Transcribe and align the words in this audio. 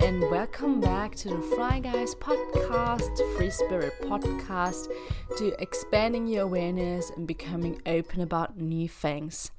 and 0.00 0.20
welcome 0.30 0.78
back 0.78 1.14
to 1.14 1.30
the 1.30 1.40
Fly 1.40 1.78
Guys 1.78 2.14
podcast, 2.16 3.36
Free 3.36 3.48
Spirit 3.48 3.94
podcast, 4.02 4.88
to 5.38 5.60
expanding 5.60 6.26
your 6.26 6.42
awareness 6.42 7.10
and 7.16 7.26
becoming 7.26 7.80
open 7.86 8.20
about 8.20 8.58
new 8.58 8.90
things. 8.90 9.50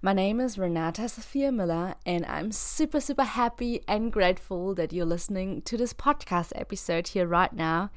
My 0.00 0.12
name 0.12 0.38
is 0.38 0.58
Renata 0.58 1.08
Sophia 1.08 1.50
Miller, 1.50 1.96
and 2.06 2.24
I'm 2.26 2.52
super, 2.52 3.00
super 3.00 3.24
happy 3.24 3.80
and 3.88 4.12
grateful 4.12 4.76
that 4.76 4.92
you're 4.92 5.04
listening 5.04 5.60
to 5.62 5.76
this 5.76 5.92
podcast 5.92 6.52
episode 6.54 7.08
here 7.08 7.26
right 7.26 7.52
now. 7.52 7.90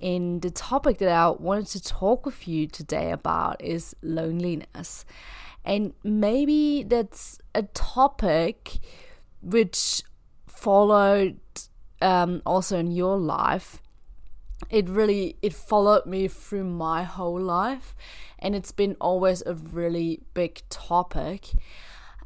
And 0.00 0.40
the 0.40 0.50
topic 0.50 0.98
that 0.98 1.08
I 1.08 1.30
wanted 1.30 1.66
to 1.68 1.82
talk 1.82 2.26
with 2.26 2.46
you 2.46 2.68
today 2.68 3.10
about 3.10 3.60
is 3.60 3.96
loneliness. 4.02 5.04
And 5.64 5.94
maybe 6.04 6.84
that's 6.84 7.40
a 7.56 7.64
topic 7.64 8.78
which 9.42 10.02
followed 10.60 11.38
um, 12.00 12.42
also 12.44 12.78
in 12.78 12.90
your 12.90 13.16
life 13.16 13.80
it 14.70 14.88
really 14.88 15.36
it 15.40 15.54
followed 15.54 16.04
me 16.04 16.26
through 16.28 16.64
my 16.64 17.04
whole 17.04 17.40
life 17.40 17.94
and 18.38 18.54
it's 18.54 18.72
been 18.72 18.96
always 19.00 19.42
a 19.46 19.54
really 19.54 20.20
big 20.34 20.62
topic. 20.68 21.50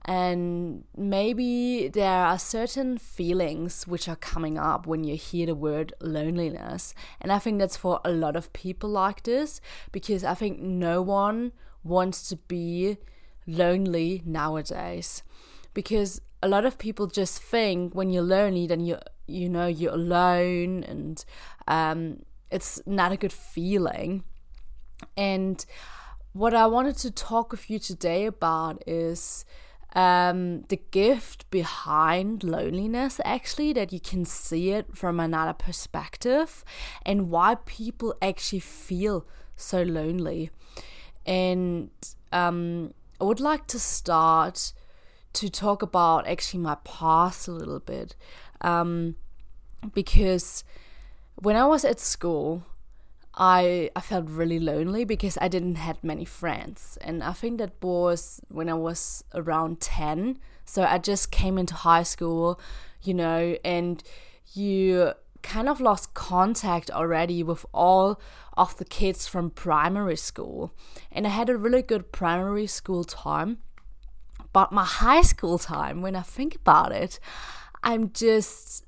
And 0.05 0.85
maybe 0.97 1.89
there 1.89 2.11
are 2.11 2.39
certain 2.39 2.99
feelings 2.99 3.87
which 3.87 4.09
are 4.09 4.17
coming 4.17 4.59
up 4.59 4.87
when 4.87 5.05
you 5.05 5.17
hear 5.17 5.47
the 5.47 5.55
word 5.55 5.95
loneliness 6.01 6.93
and 7.21 7.31
i 7.31 7.39
think 7.39 7.61
that's 7.61 7.77
for 7.77 8.01
a 8.05 8.11
lot 8.11 8.35
of 8.35 8.53
people 8.53 8.91
like 8.91 9.23
this 9.23 9.61
because 9.93 10.25
i 10.25 10.35
think 10.35 10.59
no 10.59 11.01
one 11.01 11.53
wants 11.85 12.29
to 12.29 12.37
be 12.37 12.99
lonely 13.47 14.23
nowadays. 14.25 15.23
Because 15.75 16.21
a 16.43 16.49
lot 16.49 16.65
of 16.65 16.77
people 16.77 17.07
just 17.07 17.41
think 17.41 17.95
when 17.95 18.11
you're 18.11 18.23
lonely 18.23 18.67
then 18.67 18.81
you 18.81 18.99
you 19.27 19.49
know 19.49 19.67
you're 19.67 19.95
alone 19.95 20.83
and 20.85 21.25
um, 21.69 22.25
it's 22.51 22.81
not 22.85 23.13
a 23.13 23.17
good 23.17 23.33
feeling. 23.33 24.25
And 25.17 25.65
what 26.33 26.55
i 26.55 26.67
wanted 26.67 26.97
to 26.97 27.11
talk 27.11 27.53
with 27.53 27.69
you 27.69 27.79
today 27.79 28.25
about 28.25 28.83
is 28.87 29.45
um, 29.95 30.63
the 30.69 30.81
gift 30.91 31.51
behind 31.51 32.43
loneliness 32.43 33.21
actually 33.25 33.75
that 33.75 33.93
you 33.93 34.01
can 34.01 34.25
see 34.25 34.71
it 34.71 34.97
from 34.97 35.21
another 35.21 35.53
perspective 35.53 36.65
and 37.05 37.29
why 37.29 37.57
people 37.67 38.15
actually 38.23 38.61
feel 38.61 39.27
so 39.57 39.83
lonely. 39.83 40.51
And 41.27 41.91
um, 42.33 42.95
i 43.21 43.25
would 43.25 43.41
like 43.41 43.67
to 43.67 43.79
start 43.79 44.73
to 45.35 45.49
talk 45.49 45.83
about 45.83 46.27
actually 46.27 46.63
my 46.63 46.77
past 46.85 47.49
a 47.49 47.53
little 47.53 47.81
bit. 47.81 48.17
Um, 48.61 49.17
because 49.95 50.65
when 51.37 51.57
I 51.57 51.65
was 51.65 51.85
at 51.85 52.01
school, 52.01 52.65
I 53.35 53.91
I 53.97 54.01
felt 54.01 54.29
really 54.29 54.61
lonely 54.61 55.05
because 55.05 55.39
I 55.41 55.49
didn't 55.49 55.77
have 55.77 56.05
many 56.05 56.25
friends, 56.25 56.99
and 57.01 57.23
I 57.23 57.33
think 57.33 57.59
that 57.59 57.73
was 57.83 58.41
when 58.49 58.69
I 58.69 58.75
was 58.75 59.25
around 59.35 59.81
ten. 59.81 60.39
So 60.65 60.85
I 60.85 60.99
just 60.99 61.31
came 61.31 61.59
into 61.59 61.75
high 61.75 62.05
school, 62.05 62.61
you 63.03 63.15
know, 63.15 63.57
and 63.65 64.03
you 64.53 65.13
kind 65.43 65.69
of 65.69 65.81
lost 65.81 66.15
contact 66.15 66.91
already 66.91 67.43
with 67.43 67.67
all 67.73 68.21
of 68.57 68.77
the 68.77 68.85
kids 68.85 69.27
from 69.27 69.51
primary 69.51 70.17
school, 70.17 70.73
and 71.11 71.27
I 71.27 71.31
had 71.31 71.49
a 71.49 71.57
really 71.57 71.83
good 71.83 72.13
primary 72.13 72.67
school 72.67 73.03
time 73.03 73.59
but 74.53 74.73
my 74.73 74.85
high 74.85 75.23
school 75.23 75.59
time, 75.59 76.03
when 76.03 76.15
I 76.15 76.23
think 76.23 76.55
about 76.57 76.93
it, 76.93 77.19
I'm 77.83 78.13
just, 78.13 78.85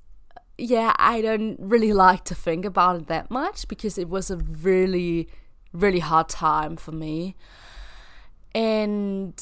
yeah, 0.58 0.92
I 0.96 1.20
don't 1.20 1.56
really 1.58 1.92
like 1.92 2.24
to 2.24 2.34
think 2.34 2.64
about 2.64 2.96
it 2.96 3.06
that 3.08 3.30
much 3.30 3.66
because 3.66 3.98
it 3.98 4.08
was 4.08 4.30
a 4.30 4.36
really, 4.36 5.28
really 5.72 6.00
hard 6.00 6.28
time 6.28 6.76
for 6.76 6.92
me. 6.92 7.34
And 8.54 9.34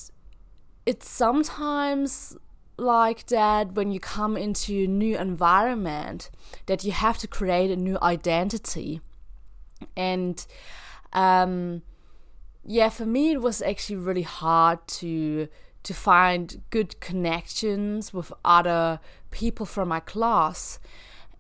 it's 0.87 1.09
sometimes 1.09 2.37
like 2.79 3.27
that 3.27 3.73
when 3.75 3.93
you 3.93 4.01
come 4.01 4.37
into 4.37 4.85
a 4.85 4.87
new 4.87 5.19
environment 5.19 6.31
that 6.67 6.85
you 6.85 6.93
have 6.93 7.19
to 7.19 7.29
create 7.29 7.71
a 7.71 7.77
new 7.77 7.99
identity. 8.01 9.01
And, 9.97 10.45
um, 11.13 11.83
yeah, 12.65 12.89
for 12.89 13.05
me, 13.05 13.33
it 13.33 13.43
was 13.43 13.61
actually 13.61 13.97
really 13.97 14.23
hard 14.23 14.87
to 14.87 15.49
to 15.83 15.95
find 15.95 16.63
good 16.71 17.01
connections 17.01 18.15
with 18.15 18.33
other 18.45 19.01
people 19.31 19.67
from 19.67 19.89
my 19.89 20.01
class 20.01 20.79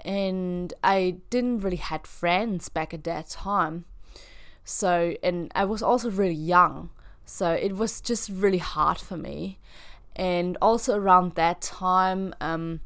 and 0.04 0.75
I 0.82 1.16
didn't 1.30 1.60
really 1.60 1.76
had 1.76 2.06
friends 2.06 2.69
back 2.69 2.92
at 2.92 3.04
that 3.04 3.28
time. 3.28 3.84
So 4.64 5.14
and 5.22 5.50
I 5.54 5.64
was 5.64 5.82
also 5.82 6.10
really 6.10 6.34
young. 6.34 6.91
So 7.25 7.53
it 7.53 7.76
was 7.76 8.00
just 8.00 8.28
really 8.28 8.58
hard 8.58 8.98
for 8.98 9.16
me. 9.16 9.58
And 10.16 10.59
also 10.60 10.97
around 10.97 11.36
that 11.36 11.62
time 11.62 12.34
um, 12.41 12.80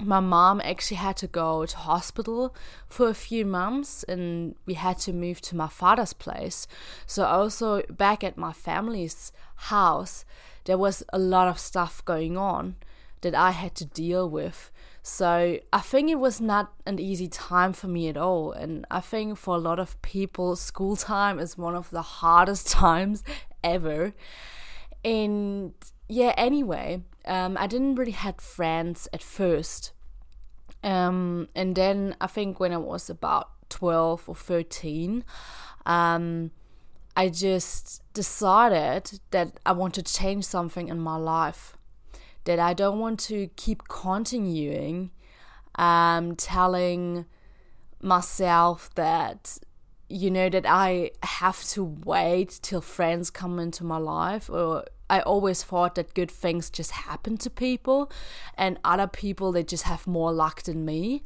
my 0.00 0.20
mom 0.20 0.60
actually 0.64 0.96
had 0.96 1.16
to 1.18 1.26
go 1.26 1.66
to 1.66 1.76
hospital 1.76 2.54
for 2.88 3.08
a 3.08 3.14
few 3.14 3.44
months 3.44 4.02
and 4.04 4.56
we 4.66 4.74
had 4.74 4.98
to 4.98 5.12
move 5.12 5.40
to 5.40 5.56
my 5.56 5.68
father's 5.68 6.12
place. 6.12 6.66
So 7.06 7.24
also 7.24 7.82
back 7.90 8.24
at 8.24 8.36
my 8.36 8.52
family's 8.52 9.32
house 9.56 10.24
there 10.64 10.78
was 10.78 11.02
a 11.12 11.18
lot 11.18 11.48
of 11.48 11.58
stuff 11.58 12.04
going 12.04 12.36
on 12.36 12.76
that 13.20 13.34
I 13.34 13.50
had 13.50 13.74
to 13.76 13.84
deal 13.84 14.28
with. 14.28 14.70
So 15.02 15.58
I 15.72 15.80
think 15.80 16.10
it 16.10 16.18
was 16.18 16.40
not 16.40 16.72
an 16.86 16.98
easy 16.98 17.28
time 17.28 17.72
for 17.72 17.88
me 17.88 18.08
at 18.08 18.16
all. 18.16 18.52
And 18.52 18.86
I 18.90 19.00
think 19.00 19.36
for 19.36 19.56
a 19.56 19.58
lot 19.58 19.78
of 19.78 20.00
people, 20.02 20.56
school 20.56 20.96
time 20.96 21.38
is 21.38 21.58
one 21.58 21.74
of 21.74 21.90
the 21.90 22.02
hardest 22.02 22.68
times 22.82 23.22
ever. 23.62 24.14
And 25.04 25.74
yeah, 26.08 26.32
anyway, 26.36 27.02
um, 27.26 27.56
I 27.58 27.66
didn't 27.66 27.96
really 27.96 28.12
had 28.12 28.40
friends 28.40 29.08
at 29.12 29.22
first. 29.22 29.92
Um, 30.82 31.48
and 31.54 31.74
then 31.74 32.16
I 32.20 32.26
think 32.26 32.60
when 32.60 32.72
I 32.72 32.78
was 32.78 33.10
about 33.10 33.50
12 33.70 34.28
or 34.28 34.34
13, 34.34 35.24
um, 35.86 36.50
I 37.16 37.28
just 37.28 38.02
decided 38.12 39.20
that 39.30 39.60
I 39.64 39.72
want 39.72 39.94
to 39.94 40.02
change 40.02 40.44
something 40.44 40.88
in 40.88 40.98
my 40.98 41.16
life. 41.16 41.76
That 42.44 42.58
I 42.58 42.74
don't 42.74 42.98
want 42.98 43.20
to 43.20 43.48
keep 43.56 43.88
continuing 43.88 45.10
um, 45.76 46.36
telling 46.36 47.24
myself 48.02 48.90
that, 48.96 49.58
you 50.08 50.30
know, 50.30 50.50
that 50.50 50.66
I 50.66 51.12
have 51.22 51.64
to 51.68 51.84
wait 51.84 52.58
till 52.62 52.80
friends 52.80 53.30
come 53.30 53.58
into 53.58 53.84
my 53.84 53.96
life. 53.96 54.50
Or 54.50 54.84
I 55.08 55.20
always 55.20 55.62
thought 55.62 55.94
that 55.94 56.14
good 56.14 56.30
things 56.30 56.68
just 56.68 56.90
happen 56.90 57.38
to 57.38 57.50
people 57.50 58.10
and 58.58 58.78
other 58.84 59.06
people, 59.06 59.52
they 59.52 59.62
just 59.62 59.84
have 59.84 60.06
more 60.06 60.32
luck 60.32 60.62
than 60.64 60.84
me 60.84 61.22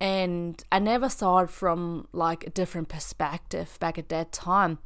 and 0.00 0.62
I 0.70 0.80
never 0.80 1.08
saw 1.08 1.38
it 1.38 1.50
from 1.50 2.08
like 2.12 2.46
a 2.46 2.50
different 2.50 2.88
perspective 2.88 3.78
back 3.80 3.98
at 3.98 4.08
that 4.08 4.32
time. 4.32 4.78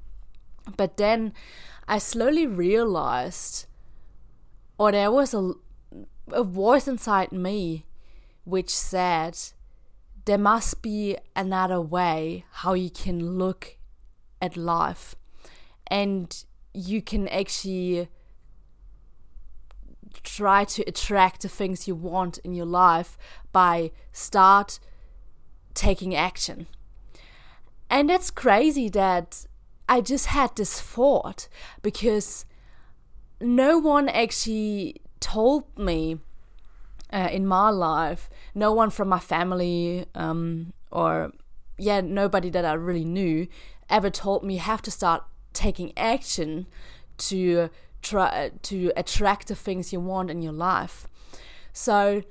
But 0.76 0.96
then 0.96 1.32
I 1.86 1.98
slowly 1.98 2.46
realized, 2.46 3.66
or 4.78 4.92
there 4.92 5.10
was 5.10 5.34
a, 5.34 5.52
a 6.30 6.44
voice 6.44 6.86
inside 6.86 7.32
me 7.32 7.86
which 8.44 8.70
said, 8.70 9.38
there 10.24 10.38
must 10.38 10.82
be 10.82 11.16
another 11.34 11.80
way 11.80 12.44
how 12.50 12.74
you 12.74 12.90
can 12.90 13.38
look 13.38 13.76
at 14.42 14.56
life. 14.56 15.15
And 15.86 16.44
you 16.74 17.00
can 17.00 17.28
actually 17.28 18.09
try 20.22 20.64
to 20.64 20.82
attract 20.82 21.42
the 21.42 21.48
things 21.48 21.88
you 21.88 21.94
want 21.94 22.38
in 22.38 22.53
your 22.53 22.66
life 22.66 23.16
by 23.53 23.91
start 24.12 24.78
taking 25.74 26.14
action. 26.14 26.66
And 27.88 28.10
that's 28.10 28.30
crazy 28.30 28.88
that 28.91 29.47
I 29.88 30.00
just 30.00 30.26
had 30.26 30.54
this 30.56 30.80
thought 30.80 31.48
because 31.82 32.44
no 33.40 33.78
one 33.78 34.08
actually 34.08 35.00
told 35.20 35.64
me 35.78 36.18
uh, 37.12 37.28
in 37.32 37.46
my 37.46 37.70
life, 37.70 38.28
no 38.54 38.72
one 38.72 38.90
from 38.90 39.08
my 39.08 39.18
family 39.18 40.04
um, 40.14 40.72
or 40.90 41.32
yeah, 41.78 42.00
nobody 42.00 42.50
that 42.50 42.64
I 42.64 42.74
really 42.74 43.04
knew 43.04 43.46
ever 43.88 44.10
told 44.10 44.44
me 44.44 44.54
you 44.54 44.60
have 44.60 44.82
to 44.82 44.90
start 44.90 45.24
taking 45.52 45.96
action 45.96 46.66
to 47.18 47.70
try 48.02 48.50
to 48.62 48.92
attract 48.96 49.48
the 49.48 49.54
things 49.54 49.92
you 49.92 50.00
want 50.00 50.30
in 50.30 50.42
your 50.42 50.52
life. 50.52 51.06
So 51.72 52.22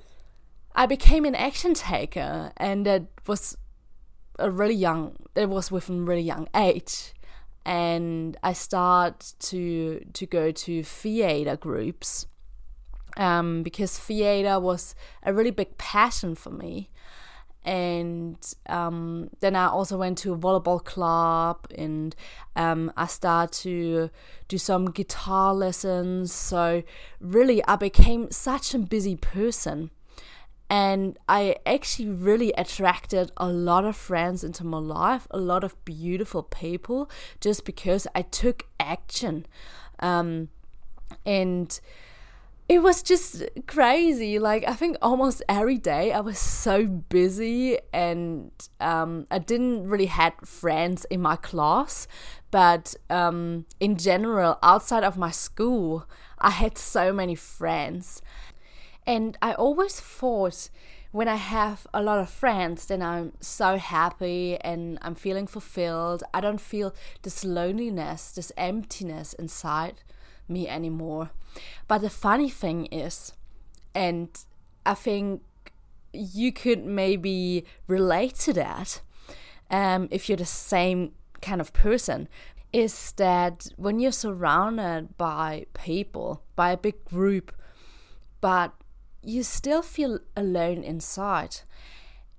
I 0.74 0.86
became 0.86 1.24
an 1.24 1.34
action 1.34 1.74
taker, 1.74 2.52
and 2.56 2.86
it 2.86 3.06
was 3.26 3.56
a 4.38 4.50
really 4.50 4.74
young. 4.74 5.16
It 5.34 5.48
was 5.48 5.70
within 5.70 6.06
really 6.06 6.22
young 6.22 6.48
age, 6.54 7.14
and 7.68 8.34
I 8.42 8.54
start 8.54 9.34
to 9.50 10.00
to 10.14 10.26
go 10.26 10.50
to 10.50 10.82
theater 10.82 11.56
groups. 11.56 12.26
um, 13.18 13.62
because 13.64 13.98
theater 13.98 14.60
was 14.60 14.94
a 15.24 15.32
really 15.34 15.50
big 15.50 15.76
passion 15.76 16.34
for 16.34 16.50
me. 16.50 16.88
And 17.64 18.38
um, 18.68 19.28
then 19.40 19.56
I 19.56 19.66
also 19.66 19.98
went 19.98 20.18
to 20.18 20.32
a 20.32 20.38
volleyball 20.38 20.82
club 20.82 21.66
and 21.76 22.14
um, 22.56 22.92
I 22.96 23.06
started 23.06 23.52
to 23.62 24.10
do 24.46 24.56
some 24.56 24.90
guitar 24.92 25.52
lessons. 25.52 26.32
So, 26.32 26.82
really, 27.20 27.62
I 27.64 27.76
became 27.76 28.30
such 28.30 28.74
a 28.74 28.78
busy 28.78 29.16
person 29.16 29.90
and 30.70 31.18
I 31.28 31.56
actually 31.64 32.10
really 32.10 32.52
attracted 32.52 33.32
a 33.36 33.48
lot 33.48 33.84
of 33.84 33.96
friends 33.96 34.44
into 34.44 34.64
my 34.64 34.78
life, 34.78 35.26
a 35.30 35.38
lot 35.38 35.64
of 35.64 35.82
beautiful 35.84 36.42
people, 36.42 37.10
just 37.40 37.64
because 37.64 38.06
I 38.14 38.22
took 38.22 38.66
action. 38.78 39.46
Um, 40.00 40.48
and 41.24 41.80
it 42.68 42.82
was 42.82 43.02
just 43.02 43.42
crazy. 43.66 44.38
Like, 44.38 44.68
I 44.68 44.74
think 44.74 44.98
almost 45.00 45.42
every 45.48 45.78
day 45.78 46.12
I 46.12 46.20
was 46.20 46.38
so 46.38 46.86
busy, 46.86 47.78
and 47.94 48.50
um, 48.78 49.26
I 49.30 49.38
didn't 49.38 49.88
really 49.88 50.06
had 50.06 50.34
friends 50.44 51.06
in 51.06 51.22
my 51.22 51.36
class, 51.36 52.06
but 52.50 52.94
um, 53.08 53.64
in 53.80 53.96
general, 53.96 54.58
outside 54.62 55.02
of 55.02 55.16
my 55.16 55.30
school, 55.30 56.06
I 56.38 56.50
had 56.50 56.76
so 56.76 57.10
many 57.10 57.34
friends. 57.34 58.20
And 59.08 59.38
I 59.40 59.54
always 59.54 59.98
thought 59.98 60.68
when 61.12 61.28
I 61.28 61.36
have 61.36 61.86
a 61.94 62.02
lot 62.02 62.18
of 62.18 62.28
friends, 62.28 62.84
then 62.84 63.00
I'm 63.00 63.32
so 63.40 63.78
happy 63.78 64.58
and 64.60 64.98
I'm 65.00 65.14
feeling 65.14 65.46
fulfilled. 65.46 66.22
I 66.34 66.42
don't 66.42 66.60
feel 66.60 66.94
this 67.22 67.42
loneliness, 67.42 68.30
this 68.32 68.52
emptiness 68.58 69.32
inside 69.32 70.02
me 70.46 70.68
anymore. 70.68 71.30
But 71.88 72.02
the 72.02 72.10
funny 72.10 72.50
thing 72.50 72.84
is, 72.92 73.32
and 73.94 74.28
I 74.84 74.92
think 74.92 75.40
you 76.12 76.52
could 76.52 76.84
maybe 76.84 77.64
relate 77.86 78.34
to 78.40 78.52
that 78.52 79.00
um, 79.70 80.08
if 80.10 80.28
you're 80.28 80.36
the 80.36 80.44
same 80.44 81.12
kind 81.40 81.62
of 81.62 81.72
person, 81.72 82.28
is 82.74 83.12
that 83.12 83.68
when 83.76 84.00
you're 84.00 84.12
surrounded 84.12 85.16
by 85.16 85.64
people, 85.72 86.42
by 86.54 86.72
a 86.72 86.76
big 86.76 87.02
group, 87.06 87.54
but 88.42 88.74
you 89.28 89.42
still 89.42 89.82
feel 89.82 90.18
alone 90.34 90.82
inside. 90.82 91.56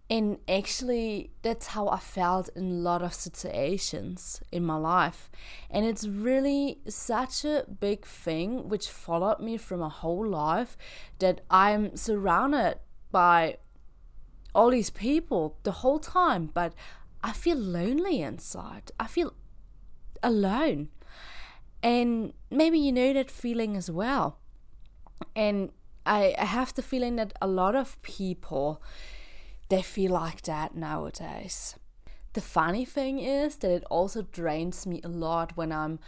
And 0.10 0.40
actually, 0.48 1.30
that's 1.44 1.68
how 1.68 1.88
I 1.88 2.00
felt 2.00 2.50
in 2.56 2.72
a 2.72 2.74
lot 2.74 3.04
of 3.04 3.14
situations 3.14 4.42
in 4.52 4.66
my 4.66 4.76
life. 4.76 5.30
And 5.70 5.86
it's 5.86 6.08
really 6.08 6.80
such 6.88 7.46
a 7.46 7.66
big 7.80 8.06
thing 8.06 8.68
which 8.70 8.90
followed 8.90 9.40
me 9.40 9.56
from 9.58 9.82
my 9.82 9.90
whole 9.90 10.26
life 10.28 10.76
that 11.20 11.42
I'm 11.52 11.96
surrounded 11.96 12.80
by 13.12 13.58
all 14.56 14.72
these 14.72 14.90
people 14.90 15.58
the 15.62 15.84
whole 15.84 16.00
time, 16.00 16.50
but 16.52 16.74
I 17.24 17.34
feel 17.34 17.58
lonely 17.58 18.24
inside. 18.24 18.92
I 19.00 19.06
feel 19.06 19.36
alone. 20.24 20.90
And 21.84 22.34
maybe 22.50 22.80
you 22.80 22.92
know 22.92 23.14
that 23.14 23.30
feeling 23.30 23.78
as 23.78 23.92
well. 23.92 24.40
And 25.36 25.70
I, 26.06 26.36
have 26.38 26.74
the 26.74 26.81
feeling 26.81 27.16
that 27.18 27.34
a 27.42 27.48
lot 27.48 27.75
of 27.75 28.01
people 28.01 28.81
they 29.69 29.81
feel 29.81 30.12
like 30.12 30.42
that 30.44 30.75
nowadays. 30.75 31.75
The 32.34 32.42
funny 32.42 32.86
thing 32.86 33.19
is 33.19 33.57
that 33.57 33.72
it 33.72 33.84
also 33.90 34.24
drains 34.24 34.86
me 34.88 35.00
a 35.04 35.07
lot 35.07 35.56
when 35.56 35.72
I'm 35.72 36.00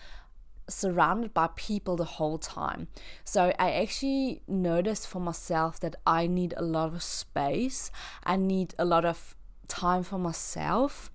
surrounded 0.68 1.34
by 1.34 1.50
people 1.56 1.96
the 1.96 2.06
whole 2.06 2.38
time. 2.38 2.88
So 3.24 3.54
I 3.60 3.72
actually 3.72 4.42
noticed 4.48 5.08
for 5.08 5.20
myself 5.20 5.80
that 5.82 5.96
I 6.06 6.28
need 6.28 6.54
a 6.58 6.64
lot 6.64 6.94
of 6.94 7.04
space. 7.04 7.92
I 8.24 8.36
need 8.36 8.74
a 8.80 8.86
lot 8.86 9.06
of 9.06 9.36
time 9.68 10.04
for 10.04 10.18
myself 10.18 11.12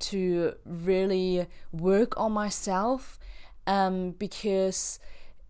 to 0.00 0.54
really 0.64 1.46
work 1.72 2.18
on 2.18 2.32
myself 2.32 3.18
um, 3.66 4.12
because 4.12 4.98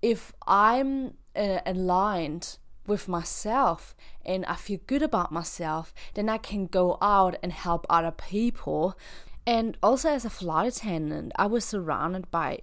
if 0.03 0.33
I'm 0.47 1.15
uh, 1.37 1.61
aligned 1.67 2.59
with 2.87 3.09
myself 3.09 3.95
and 4.25 4.45
I 4.47 4.57
feel 4.57 4.81
good 4.87 5.03
about 5.03 5.33
myself, 5.33 5.95
then 6.15 6.29
I 6.29 6.39
can 6.39 6.67
go 6.67 6.99
out 7.01 7.37
and 7.43 7.53
help 7.53 7.87
other 7.89 8.11
people. 8.11 8.99
And 9.47 9.77
also, 9.83 10.11
as 10.11 10.25
a 10.25 10.31
flight 10.31 10.69
attendant, 10.69 11.33
I 11.37 11.47
was 11.47 11.65
surrounded 11.65 12.31
by 12.31 12.61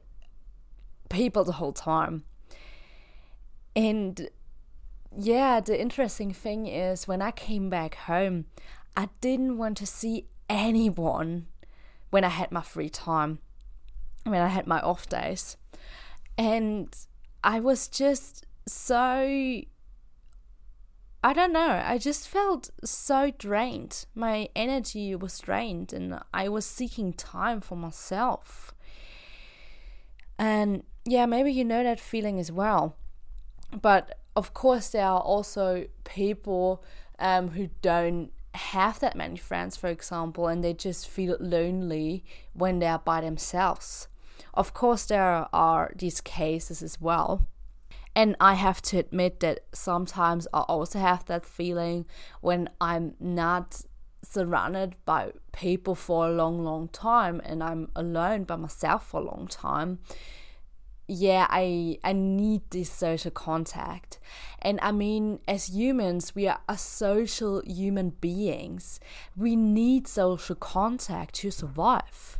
people 1.10 1.44
the 1.44 1.54
whole 1.54 1.74
time. 1.74 2.24
And 3.76 4.30
yeah, 5.16 5.60
the 5.60 5.80
interesting 5.80 6.34
thing 6.34 6.68
is 6.68 7.08
when 7.08 7.22
I 7.22 7.32
came 7.32 7.70
back 7.70 7.96
home, 7.96 8.46
I 8.96 9.10
didn't 9.22 9.58
want 9.58 9.78
to 9.78 9.86
see 9.86 10.28
anyone 10.50 11.48
when 12.10 12.24
I 12.24 12.30
had 12.30 12.52
my 12.52 12.62
free 12.62 12.90
time, 12.90 13.40
when 14.24 14.42
I 14.42 14.48
had 14.48 14.66
my 14.66 14.80
off 14.80 15.08
days. 15.08 15.58
And 16.38 16.96
I 17.44 17.60
was 17.60 17.88
just 17.88 18.47
so 18.68 19.62
I 21.24 21.34
don't 21.34 21.52
know. 21.52 21.82
I 21.84 21.98
just 21.98 22.28
felt 22.28 22.70
so 22.84 23.32
drained. 23.38 24.06
My 24.14 24.50
energy 24.56 25.16
was 25.16 25.40
drained, 25.40 25.92
and 25.92 26.20
I 26.34 26.48
was 26.48 26.66
seeking 26.66 27.14
time 27.14 27.60
for 27.60 27.76
myself. 27.76 28.74
And 30.38 30.84
yeah, 31.06 31.26
maybe 31.26 31.52
you 31.52 31.66
know 31.66 31.84
that 31.84 32.00
feeling 32.00 32.40
as 32.40 32.52
well. 32.52 32.96
But 33.82 34.20
of 34.36 34.54
course, 34.54 34.90
there 34.90 35.06
are 35.06 35.20
also 35.20 35.88
people 36.04 36.84
um, 37.20 37.50
who 37.50 37.70
don't 37.82 38.32
have 38.54 39.00
that 39.00 39.16
many 39.16 39.38
friends, 39.38 39.76
for 39.76 39.88
example, 39.88 40.48
and 40.48 40.64
they 40.64 40.74
just 40.74 41.08
feel 41.08 41.38
lonely 41.40 42.24
when 42.54 42.80
they 42.80 42.88
are 42.88 43.00
by 43.00 43.22
themselves. 43.22 44.08
Of 44.54 44.74
course, 44.74 45.06
there 45.06 45.48
are 45.52 45.92
these 45.96 46.22
cases 46.22 46.82
as 46.82 47.02
well. 47.02 47.48
And 48.18 48.36
I 48.40 48.56
have 48.56 48.82
to 48.82 48.98
admit 48.98 49.42
that 49.42 49.60
sometimes 49.74 50.48
I 50.52 50.62
also 50.62 50.98
have 50.98 51.26
that 51.26 51.46
feeling 51.46 52.08
when 52.42 52.68
I'm 52.82 53.14
not 53.20 53.84
surrounded 54.24 54.96
by 55.06 55.34
people 55.52 55.94
for 55.94 56.28
a 56.28 56.32
long, 56.32 56.64
long 56.64 56.88
time 56.88 57.40
and 57.46 57.64
I'm 57.64 57.92
alone 57.96 58.46
by 58.46 58.56
myself 58.56 59.06
for 59.06 59.22
a 59.22 59.24
long 59.24 59.48
time. 59.48 60.00
Yeah, 61.08 61.46
I 61.52 62.00
I 62.04 62.14
need 62.14 62.64
this 62.72 62.92
social 62.92 63.30
contact. 63.30 64.18
And 64.64 64.80
I 64.82 64.92
mean, 64.92 65.40
as 65.48 65.70
humans, 65.70 66.34
we 66.34 66.48
are 66.48 66.62
a 66.68 66.76
social 66.76 67.62
human 67.68 68.10
beings. 68.20 69.00
We 69.36 69.56
need 69.56 70.08
social 70.08 70.56
contact 70.56 71.36
to 71.36 71.52
survive. 71.52 72.40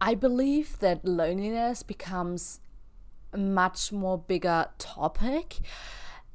I 0.00 0.14
believe 0.14 0.78
that 0.78 1.04
loneliness 1.04 1.82
becomes 1.82 2.60
much 3.36 3.92
more 3.92 4.18
bigger 4.18 4.66
topic 4.78 5.58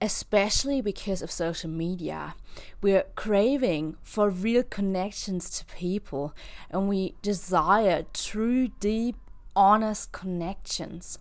especially 0.03 0.81
because 0.81 1.21
of 1.21 1.31
social 1.31 1.69
media. 1.69 2.35
We're 2.81 3.05
craving 3.15 3.95
for 4.01 4.29
real 4.29 4.63
connections 4.63 5.49
to 5.51 5.65
people 5.65 6.35
and 6.69 6.89
we 6.89 7.15
desire 7.21 8.05
true, 8.13 8.67
deep, 8.81 9.15
honest 9.55 10.11
connections. 10.11 11.17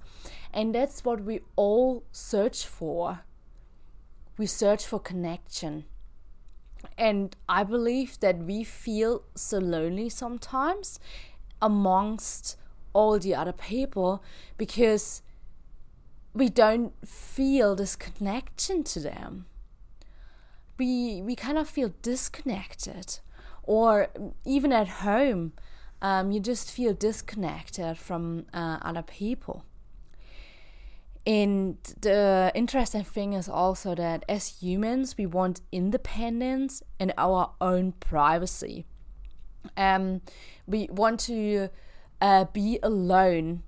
And 0.52 0.74
that's 0.74 1.04
what 1.04 1.22
we 1.22 1.42
all 1.54 2.02
search 2.10 2.66
for. 2.66 3.20
We 4.36 4.46
search 4.46 4.84
for 4.84 4.98
connection. 4.98 5.84
And 6.98 7.36
I 7.48 7.62
believe 7.62 8.18
that 8.18 8.38
we 8.38 8.64
feel 8.64 9.22
so 9.36 9.58
lonely 9.58 10.08
sometimes 10.08 10.98
amongst 11.60 12.56
all 12.92 13.20
the 13.20 13.36
other 13.36 13.52
people 13.52 14.24
because 14.56 15.22
we 16.34 16.48
don't 16.48 16.92
feel 17.06 17.74
this 17.74 17.96
connection 17.96 18.82
to 18.84 19.00
them. 19.00 19.46
We 20.78 21.22
we 21.22 21.36
kind 21.36 21.58
of 21.58 21.68
feel 21.68 21.92
disconnected, 22.02 23.18
or 23.62 24.08
even 24.44 24.72
at 24.72 24.88
home, 24.88 25.52
um, 26.00 26.32
you 26.32 26.40
just 26.40 26.70
feel 26.70 26.94
disconnected 26.94 27.98
from 27.98 28.46
uh, 28.52 28.78
other 28.82 29.02
people. 29.02 29.64
And 31.24 31.76
the 32.00 32.50
interesting 32.54 33.04
thing 33.04 33.34
is 33.34 33.48
also 33.48 33.94
that 33.94 34.24
as 34.28 34.60
humans, 34.60 35.16
we 35.16 35.26
want 35.26 35.60
independence 35.70 36.82
and 36.98 37.12
our 37.16 37.52
own 37.60 37.92
privacy. 37.92 38.86
Um, 39.76 40.22
we 40.66 40.88
want 40.90 41.20
to 41.20 41.68
uh, 42.20 42.46
be 42.52 42.80
alone 42.82 43.62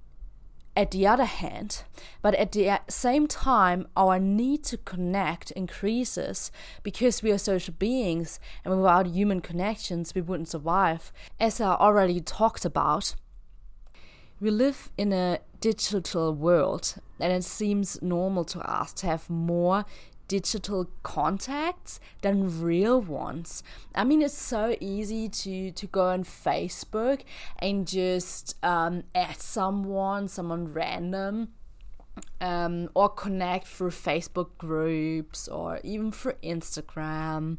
at 0.76 0.90
the 0.90 1.06
other 1.06 1.24
hand, 1.24 1.84
but 2.20 2.34
at 2.34 2.52
the 2.52 2.80
same 2.88 3.26
time, 3.26 3.86
our 3.96 4.18
need 4.18 4.64
to 4.64 4.76
connect 4.76 5.50
increases 5.52 6.50
because 6.82 7.22
we 7.22 7.30
are 7.30 7.38
social 7.38 7.74
beings 7.78 8.40
and 8.64 8.76
without 8.76 9.06
human 9.06 9.40
connections, 9.40 10.14
we 10.14 10.20
wouldn't 10.20 10.48
survive. 10.48 11.12
As 11.38 11.60
I 11.60 11.74
already 11.74 12.20
talked 12.20 12.64
about, 12.64 13.14
we 14.40 14.50
live 14.50 14.90
in 14.98 15.12
a 15.12 15.38
digital 15.60 16.34
world 16.34 16.96
and 17.20 17.32
it 17.32 17.44
seems 17.44 18.02
normal 18.02 18.44
to 18.44 18.60
us 18.60 18.92
to 18.94 19.06
have 19.06 19.30
more 19.30 19.84
digital 20.28 20.88
contacts 21.02 22.00
than 22.22 22.62
real 22.62 23.00
ones. 23.00 23.62
I 23.94 24.04
mean, 24.04 24.22
it's 24.22 24.36
so 24.36 24.76
easy 24.80 25.28
to 25.28 25.70
to 25.72 25.86
go 25.86 26.08
on 26.08 26.24
Facebook 26.24 27.22
and 27.58 27.86
just 27.86 28.56
um, 28.64 29.04
add 29.14 29.40
someone, 29.40 30.28
someone 30.28 30.72
random. 30.72 31.48
Um, 32.40 32.90
or 32.94 33.08
connect 33.08 33.66
through 33.66 33.90
Facebook 33.90 34.50
groups 34.56 35.48
or 35.48 35.80
even 35.82 36.12
through 36.12 36.34
Instagram. 36.44 37.58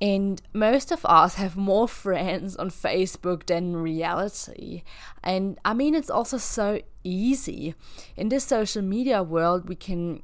And 0.00 0.42
most 0.52 0.92
of 0.92 1.04
us 1.06 1.34
have 1.34 1.56
more 1.56 1.88
friends 2.04 2.56
on 2.56 2.70
Facebook 2.70 3.46
than 3.46 3.76
reality. 3.76 4.82
And 5.22 5.58
I 5.64 5.74
mean, 5.74 5.94
it's 5.94 6.10
also 6.10 6.36
so 6.38 6.80
easy. 7.02 7.74
In 8.16 8.28
this 8.28 8.44
social 8.44 8.82
media 8.82 9.22
world, 9.22 9.68
we 9.68 9.74
can 9.74 10.22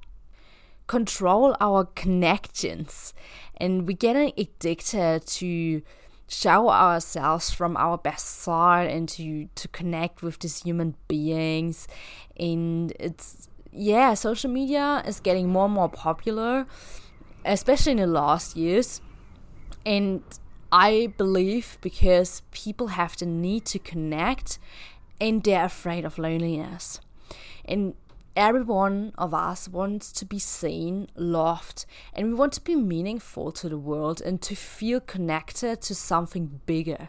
control 0.87 1.57
our 1.61 1.85
connections 1.85 3.15
and 3.57 3.87
we 3.87 3.95
get 3.95 4.17
addicted 4.17 5.27
to 5.27 5.83
show 6.27 6.71
ourselves 6.71 7.51
from 7.51 7.77
our 7.77 7.99
best 7.99 8.27
side 8.27 8.91
and 8.91 9.09
to 9.09 9.49
to 9.55 9.69
connect 9.69 10.23
with 10.23 10.39
these 10.41 10.63
human 10.63 10.95
beings. 11.09 11.87
And 12.39 12.93
it's 12.99 13.49
yeah 13.71 14.15
social 14.15 14.51
media 14.51 15.03
is 15.07 15.21
getting 15.21 15.49
more 15.49 15.65
and 15.65 15.75
more 15.75 15.89
popular 15.89 16.67
especially 17.45 17.93
in 17.93 17.99
the 17.99 18.07
last 18.07 18.57
years. 18.57 19.01
And 19.85 20.23
i 20.71 21.13
believe 21.19 21.77
because 21.83 22.43
people 22.51 22.89
have 22.89 23.17
the 23.19 23.27
need 23.27 23.65
to 23.67 23.79
connect 23.79 24.59
and 25.21 25.43
they're 25.45 25.65
afraid 25.65 26.05
of 26.05 26.19
loneliness. 26.19 27.01
And 27.65 27.95
every 28.37 28.63
one 28.63 29.13
of 29.17 29.35
us 29.35 29.69
wants 29.69 30.13
to 30.13 30.25
be 30.25 30.39
seen, 30.39 31.09
loved, 31.15 31.85
and 32.13 32.29
we 32.29 32.35
want 32.35 32.53
to 32.55 32.61
be 32.61 32.77
meaningful 32.77 33.53
to 33.53 33.69
the 33.69 33.79
world 33.79 34.21
and 34.21 34.41
to 34.43 34.55
feel 34.55 35.01
connected 35.01 35.81
to 35.83 35.95
something 35.95 36.61
bigger. 36.67 37.09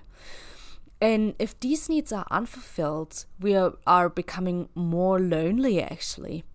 And 1.02 1.36
if 1.38 1.60
these 1.60 1.90
needs 1.90 2.14
are 2.14 2.26
unfulfilled, 2.32 3.26
we 3.40 3.56
are, 3.56 3.74
are 3.86 4.10
becoming 4.10 4.70
more 4.74 5.20
lonely 5.20 5.82
actually. 5.82 6.46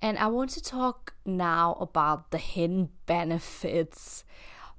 And 0.00 0.18
I 0.18 0.26
want 0.28 0.50
to 0.50 0.62
talk 0.62 1.14
now 1.24 1.74
about 1.80 2.30
the 2.30 2.38
hidden 2.38 2.90
benefits 3.06 4.24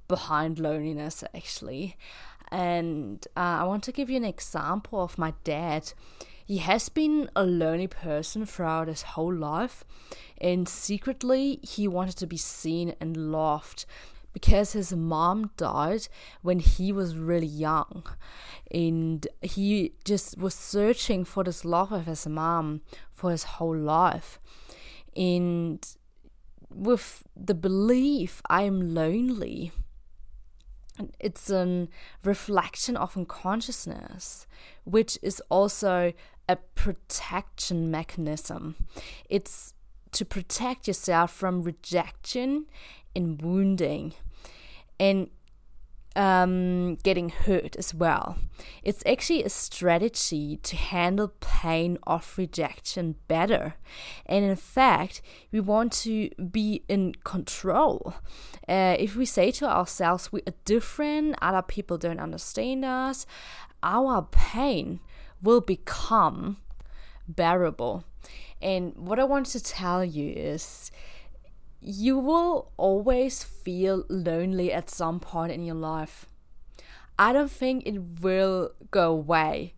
behind 0.08 0.58
loneliness 0.58 1.22
actually. 1.34 1.96
And 2.50 3.26
uh, 3.36 3.40
I 3.60 3.64
want 3.64 3.84
to 3.84 3.92
give 3.92 4.08
you 4.08 4.16
an 4.16 4.24
example 4.24 5.02
of 5.02 5.18
my 5.18 5.34
dad 5.44 5.92
he 6.46 6.58
has 6.58 6.88
been 6.88 7.30
a 7.34 7.44
lonely 7.44 7.86
person 7.86 8.46
throughout 8.46 8.88
his 8.88 9.02
whole 9.02 9.34
life, 9.34 9.84
and 10.38 10.68
secretly, 10.68 11.60
he 11.62 11.88
wanted 11.88 12.16
to 12.18 12.26
be 12.26 12.36
seen 12.36 12.94
and 13.00 13.16
loved 13.16 13.84
because 14.32 14.72
his 14.72 14.92
mom 14.92 15.50
died 15.56 16.08
when 16.42 16.58
he 16.58 16.92
was 16.92 17.16
really 17.16 17.46
young 17.46 18.02
and 18.68 19.28
he 19.42 19.92
just 20.04 20.36
was 20.36 20.54
searching 20.54 21.24
for 21.24 21.44
this 21.44 21.64
love 21.64 21.92
of 21.92 22.06
his 22.06 22.26
mom 22.26 22.80
for 23.12 23.30
his 23.30 23.44
whole 23.44 23.76
life. 23.76 24.40
And 25.16 25.86
with 26.74 27.22
the 27.36 27.54
belief 27.54 28.42
i 28.50 28.62
am 28.62 28.94
lonely 28.94 29.72
it's 31.18 31.50
a 31.50 31.88
reflection 32.22 32.96
of 32.96 33.16
unconsciousness 33.16 34.46
which 34.84 35.18
is 35.22 35.40
also 35.48 36.12
a 36.48 36.56
protection 36.56 37.90
mechanism. 37.90 38.76
It's 39.28 39.74
to 40.12 40.24
protect 40.24 40.86
yourself 40.86 41.32
from 41.32 41.62
rejection 41.62 42.66
and 43.16 43.40
wounding 43.42 44.14
and 45.00 45.28
um, 46.16 46.94
getting 47.02 47.28
hurt 47.30 47.74
as 47.76 47.92
well. 47.92 48.38
It's 48.82 49.02
actually 49.04 49.42
a 49.42 49.48
strategy 49.48 50.58
to 50.62 50.76
handle 50.76 51.32
pain 51.40 51.98
of 52.06 52.34
rejection 52.38 53.16
better. 53.26 53.74
And 54.26 54.44
in 54.44 54.56
fact, 54.56 55.22
we 55.50 55.60
want 55.60 55.92
to 56.04 56.30
be 56.50 56.84
in 56.88 57.14
control. 57.24 58.14
Uh, 58.68 58.96
if 58.98 59.16
we 59.16 59.26
say 59.26 59.50
to 59.52 59.68
ourselves, 59.68 60.32
we 60.32 60.40
are 60.46 60.54
different, 60.64 61.36
other 61.42 61.62
people 61.62 61.98
don't 61.98 62.20
understand 62.20 62.84
us, 62.84 63.26
our 63.82 64.22
pain 64.30 65.00
will 65.44 65.60
become 65.60 66.56
bearable. 67.28 68.04
And 68.60 68.94
what 68.96 69.18
I 69.18 69.24
want 69.24 69.46
to 69.46 69.62
tell 69.62 70.04
you 70.04 70.32
is 70.34 70.90
you 71.80 72.18
will 72.18 72.72
always 72.76 73.44
feel 73.44 74.04
lonely 74.08 74.72
at 74.72 74.90
some 74.90 75.20
point 75.20 75.52
in 75.52 75.64
your 75.64 75.76
life. 75.76 76.26
I 77.18 77.32
don't 77.32 77.50
think 77.50 77.86
it 77.86 78.20
will 78.20 78.72
go 78.90 79.12
away. 79.12 79.74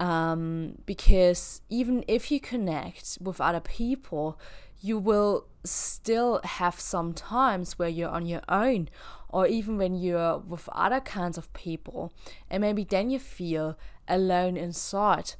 Um, 0.00 0.78
because 0.86 1.62
even 1.68 2.04
if 2.08 2.30
you 2.30 2.40
connect 2.40 3.18
with 3.20 3.40
other 3.40 3.60
people, 3.60 4.40
you 4.80 4.98
will 4.98 5.46
still 5.64 6.40
have 6.44 6.78
some 6.80 7.14
times 7.14 7.78
where 7.78 7.88
you're 7.88 8.10
on 8.10 8.26
your 8.26 8.42
own, 8.48 8.88
or 9.28 9.46
even 9.46 9.78
when 9.78 9.94
you're 9.94 10.38
with 10.38 10.68
other 10.72 11.00
kinds 11.00 11.38
of 11.38 11.52
people, 11.52 12.12
and 12.50 12.60
maybe 12.60 12.84
then 12.84 13.08
you 13.08 13.18
feel 13.18 13.78
alone 14.08 14.56
inside. 14.56 15.34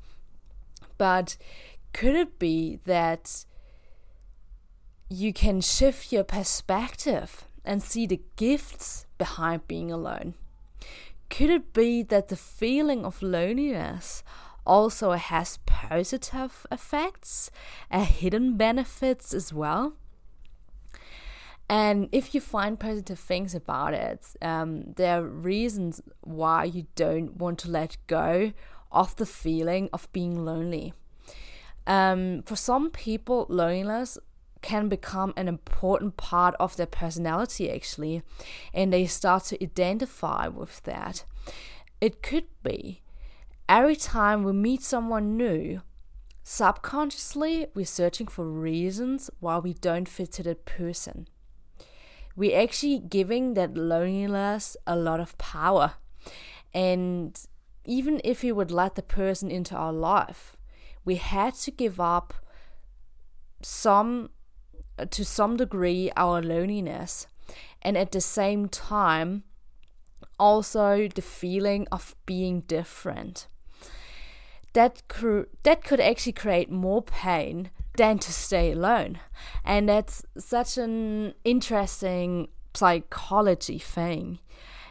But 0.98 1.36
could 1.92 2.14
it 2.14 2.38
be 2.38 2.80
that 2.84 3.44
you 5.08 5.32
can 5.32 5.60
shift 5.60 6.12
your 6.12 6.24
perspective 6.24 7.46
and 7.64 7.82
see 7.82 8.06
the 8.06 8.20
gifts 8.36 9.06
behind 9.18 9.66
being 9.68 9.90
alone? 9.90 10.34
Could 11.30 11.50
it 11.50 11.72
be 11.72 12.02
that 12.02 12.28
the 12.28 12.36
feeling 12.36 13.04
of 13.04 13.22
loneliness 13.22 14.22
also 14.66 15.12
has 15.12 15.58
positive 15.66 16.66
effects, 16.70 17.50
and 17.90 18.06
hidden 18.06 18.56
benefits 18.56 19.34
as 19.34 19.52
well? 19.52 19.94
And 21.68 22.08
if 22.12 22.34
you 22.34 22.40
find 22.40 22.78
positive 22.78 23.18
things 23.18 23.54
about 23.54 23.94
it, 23.94 24.26
um, 24.42 24.92
there 24.96 25.20
are 25.20 25.26
reasons 25.26 26.02
why 26.20 26.64
you 26.64 26.86
don't 26.94 27.36
want 27.36 27.58
to 27.60 27.70
let 27.70 27.96
go 28.06 28.52
of 28.92 29.16
the 29.16 29.26
feeling 29.26 29.88
of 29.92 30.12
being 30.12 30.44
lonely. 30.44 30.92
Um, 31.86 32.42
for 32.42 32.56
some 32.56 32.90
people, 32.90 33.46
loneliness 33.48 34.18
can 34.62 34.88
become 34.88 35.34
an 35.36 35.48
important 35.48 36.16
part 36.16 36.54
of 36.58 36.76
their 36.76 36.86
personality, 36.86 37.70
actually, 37.70 38.22
and 38.72 38.92
they 38.92 39.06
start 39.06 39.44
to 39.44 39.62
identify 39.62 40.48
with 40.48 40.82
that. 40.84 41.24
It 42.00 42.22
could 42.22 42.46
be 42.62 43.02
every 43.68 43.96
time 43.96 44.42
we 44.42 44.52
meet 44.52 44.82
someone 44.82 45.36
new, 45.36 45.82
subconsciously 46.42 47.66
we're 47.74 47.86
searching 47.86 48.26
for 48.26 48.46
reasons 48.46 49.30
why 49.40 49.58
we 49.58 49.72
don't 49.74 50.08
fit 50.08 50.32
to 50.32 50.42
that 50.42 50.66
person 50.66 51.26
we're 52.36 52.60
actually 52.60 52.98
giving 52.98 53.54
that 53.54 53.76
loneliness 53.76 54.76
a 54.86 54.96
lot 54.96 55.20
of 55.20 55.36
power. 55.38 55.94
And 56.72 57.38
even 57.84 58.20
if 58.24 58.42
we 58.42 58.52
would 58.52 58.70
let 58.70 58.94
the 58.96 59.02
person 59.02 59.50
into 59.50 59.76
our 59.76 59.92
life, 59.92 60.56
we 61.04 61.16
had 61.16 61.54
to 61.54 61.70
give 61.70 62.00
up 62.00 62.34
some 63.62 64.30
uh, 64.98 65.06
to 65.06 65.24
some 65.24 65.56
degree 65.56 66.10
our 66.16 66.42
loneliness 66.42 67.26
and 67.82 67.96
at 67.96 68.12
the 68.12 68.20
same 68.20 68.68
time 68.68 69.44
also 70.38 71.08
the 71.08 71.22
feeling 71.22 71.86
of 71.90 72.14
being 72.26 72.60
different 72.62 73.46
that 74.72 75.02
cr- 75.08 75.48
that 75.62 75.82
could 75.82 76.00
actually 76.00 76.32
create 76.32 76.70
more 76.70 77.02
pain 77.02 77.70
than 77.96 78.18
to 78.18 78.32
stay 78.32 78.72
alone. 78.72 79.18
And 79.64 79.88
that's 79.88 80.24
such 80.36 80.78
an 80.78 81.34
interesting 81.44 82.48
psychology 82.74 83.78
thing. 83.78 84.40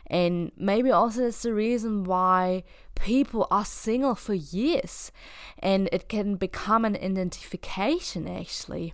And 0.08 0.52
maybe 0.58 0.92
also 0.92 1.22
that's 1.22 1.42
the 1.42 1.54
reason 1.54 2.04
why 2.04 2.64
people 2.96 3.48
are 3.50 3.66
single 3.66 4.16
for 4.16 4.34
years 4.34 5.12
and 5.60 5.90
it 5.92 6.08
can 6.08 6.36
become 6.36 6.86
an 6.86 6.96
identification 6.96 8.28
actually. 8.28 8.94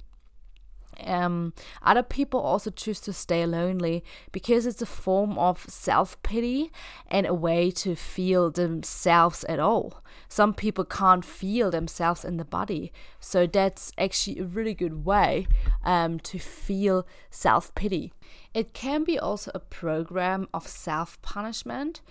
Um, 1.06 1.54
other 1.82 2.04
people 2.04 2.40
also 2.40 2.70
choose 2.72 3.00
to 3.02 3.14
stay 3.14 3.46
lonely 3.46 4.04
because 4.32 4.66
it's 4.66 4.82
a 4.82 4.86
form 4.86 5.38
of 5.38 5.66
self 5.70 6.22
pity 6.24 6.72
and 7.08 7.26
a 7.26 7.34
way 7.34 7.72
to 7.72 7.96
feel 7.96 8.52
themselves 8.52 9.44
at 9.46 9.60
all. 9.60 10.04
Some 10.28 10.54
people 10.54 10.86
can't 10.86 11.26
feel 11.26 11.72
themselves 11.72 12.24
in 12.24 12.38
the 12.38 12.46
body, 12.46 12.92
so 13.20 13.48
that's 13.48 13.92
actually 13.98 14.40
a 14.40 14.46
really 14.46 14.74
good 14.74 15.06
way 15.06 15.48
um, 15.84 16.20
to 16.20 16.40
feel 16.40 17.08
self 17.30 17.74
pity. 17.76 18.14
It 18.54 18.74
can 18.74 19.04
be 19.04 19.18
also 19.18 19.52
a 19.54 19.60
program 19.60 20.48
of 20.54 20.68
self 20.68 21.22
punishment, 21.22 22.02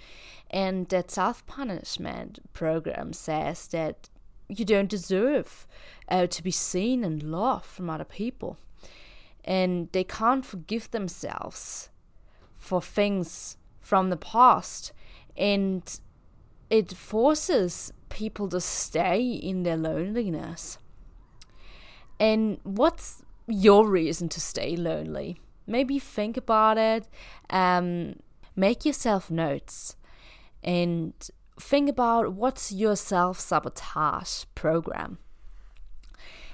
and 0.51 0.89
that 0.89 1.11
self 1.11 1.47
punishment 1.47 2.41
program 2.53 3.13
says 3.13 3.69
that 3.69 4.09
you 4.49 4.65
don't 4.65 4.89
deserve 4.89 5.67
uh, 6.09 6.27
to 6.27 6.43
be 6.43 6.51
seen 6.51 7.05
and 7.05 7.23
loved 7.23 7.67
from 7.67 7.91
other 7.91 8.05
people 8.05 8.57
and 9.49 9.89
they 9.93 10.05
can't 10.05 10.45
forgive 10.45 10.91
themselves 10.91 11.89
for 12.59 12.83
things 12.83 13.57
from 13.81 14.11
the 14.11 14.17
past 14.17 14.93
and 15.39 16.01
it 16.69 16.93
forces 16.93 17.91
people 18.11 18.47
to 18.51 18.61
stay 18.61 19.23
in 19.23 19.63
their 19.63 19.79
loneliness. 19.79 20.77
And 22.21 22.61
what's 22.63 23.23
your 23.47 23.89
reason 23.89 24.29
to 24.31 24.41
stay 24.41 24.77
lonely? 24.77 25.41
Maybe 25.67 25.99
think 25.99 26.37
about 26.37 26.77
it, 26.77 27.09
um, 27.49 28.17
make 28.55 28.85
yourself 28.85 29.31
notes, 29.31 29.97
and 30.63 31.15
think 31.59 31.89
about 31.89 32.35
what's 32.35 32.71
your 32.71 32.97
self 32.97 33.41
sabotage 33.41 34.45
program. 34.55 35.19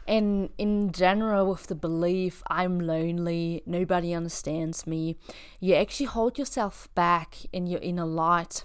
And 0.07 0.51
in 0.59 0.93
general, 0.93 1.49
with 1.49 1.67
the 1.67 1.75
belief 1.75 2.43
I'm 2.49 2.79
lonely, 2.79 3.63
nobody 3.65 4.13
understands 4.13 4.87
me, 4.87 5.17
you 5.61 5.75
actually 5.75 6.07
hold 6.07 6.39
yourself 6.39 6.89
back 6.95 7.37
in 7.53 7.67
your 7.67 7.81
inner 7.81 8.05
light. 8.05 8.65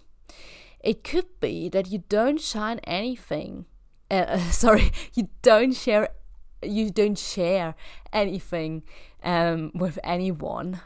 It 0.82 1.04
could 1.04 1.40
be 1.40 1.70
that 1.70 1.88
you 1.88 2.04
don't 2.10 2.42
shine 2.42 2.80
anything. 2.80 3.66
Uh, 4.12 4.38
sorry, 4.52 4.92
you 5.14 5.30
don't 5.42 5.74
share. 5.74 6.10
You 6.62 6.90
don't 6.90 7.18
share 7.18 7.76
anything 8.12 8.84
um, 9.24 9.72
with 9.74 9.98
anyone. 10.04 10.82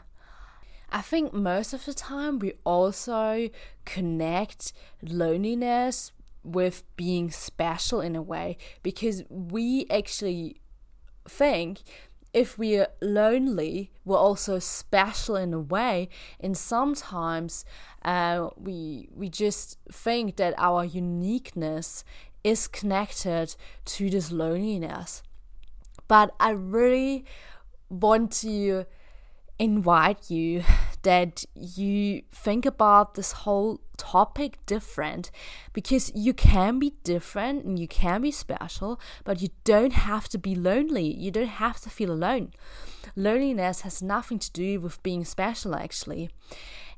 I 0.92 1.00
think 1.00 1.32
most 1.32 1.72
of 1.72 1.84
the 1.84 1.94
time 1.94 2.38
we 2.38 2.52
also 2.62 3.48
connect 3.84 4.72
loneliness 5.02 6.12
with 6.44 6.84
being 6.96 7.30
special 7.30 8.00
in 8.00 8.14
a 8.14 8.22
way 8.22 8.56
because 8.82 9.24
we 9.28 9.86
actually 9.90 10.60
think 11.26 11.80
if 12.34 12.58
we're 12.58 12.88
lonely, 13.00 13.92
we're 14.04 14.18
also 14.18 14.58
special 14.58 15.36
in 15.36 15.54
a 15.54 15.60
way. 15.60 16.08
And 16.40 16.56
sometimes 16.56 17.64
uh, 18.04 18.48
we 18.56 19.08
we 19.14 19.28
just 19.28 19.78
think 19.90 20.36
that 20.36 20.54
our 20.58 20.84
uniqueness 20.84 22.04
is 22.42 22.66
connected 22.66 23.54
to 23.84 24.10
this 24.10 24.32
loneliness. 24.32 25.22
But 26.08 26.34
I 26.38 26.50
really 26.50 27.24
want 27.88 28.32
to 28.42 28.84
invite 29.58 30.30
you 30.30 30.64
that 31.04 31.44
you 31.54 32.22
think 32.32 32.66
about 32.66 33.14
this 33.14 33.32
whole 33.32 33.80
topic 33.96 34.58
different 34.66 35.30
because 35.72 36.10
you 36.14 36.34
can 36.34 36.78
be 36.78 36.94
different 37.04 37.64
and 37.64 37.78
you 37.78 37.86
can 37.86 38.22
be 38.22 38.30
special, 38.30 39.00
but 39.22 39.40
you 39.40 39.48
don't 39.64 39.92
have 39.92 40.28
to 40.30 40.38
be 40.38 40.54
lonely. 40.54 41.06
You 41.06 41.30
don't 41.30 41.46
have 41.46 41.80
to 41.82 41.90
feel 41.90 42.10
alone. 42.10 42.52
Loneliness 43.14 43.82
has 43.82 44.02
nothing 44.02 44.38
to 44.40 44.50
do 44.50 44.80
with 44.80 45.02
being 45.02 45.24
special, 45.24 45.74
actually. 45.76 46.30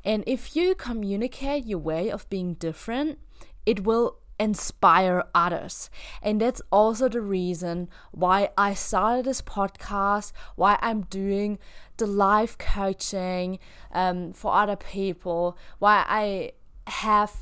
And 0.05 0.25
if 0.27 0.57
you 0.57 0.75
communicate 0.75 1.67
your 1.67 1.81
way 1.81 2.11
of 2.11 2.29
being 2.31 2.55
different, 2.55 3.19
it 3.67 3.85
will 3.85 4.19
inspire 4.39 5.25
others. 5.35 5.91
And 6.23 6.41
that's 6.41 6.63
also 6.71 7.09
the 7.09 7.21
reason 7.21 7.89
why 8.13 8.51
I 8.57 8.75
started 8.75 9.25
this 9.25 9.43
podcast, 9.43 10.33
why 10.57 10.79
I'm 10.81 11.03
doing 11.03 11.59
the 11.97 12.07
life 12.07 12.59
coaching 12.59 13.59
um, 13.93 14.33
for 14.33 14.53
other 14.55 14.77
people, 14.77 15.57
why 15.79 16.05
I 16.07 16.53
have 16.91 17.33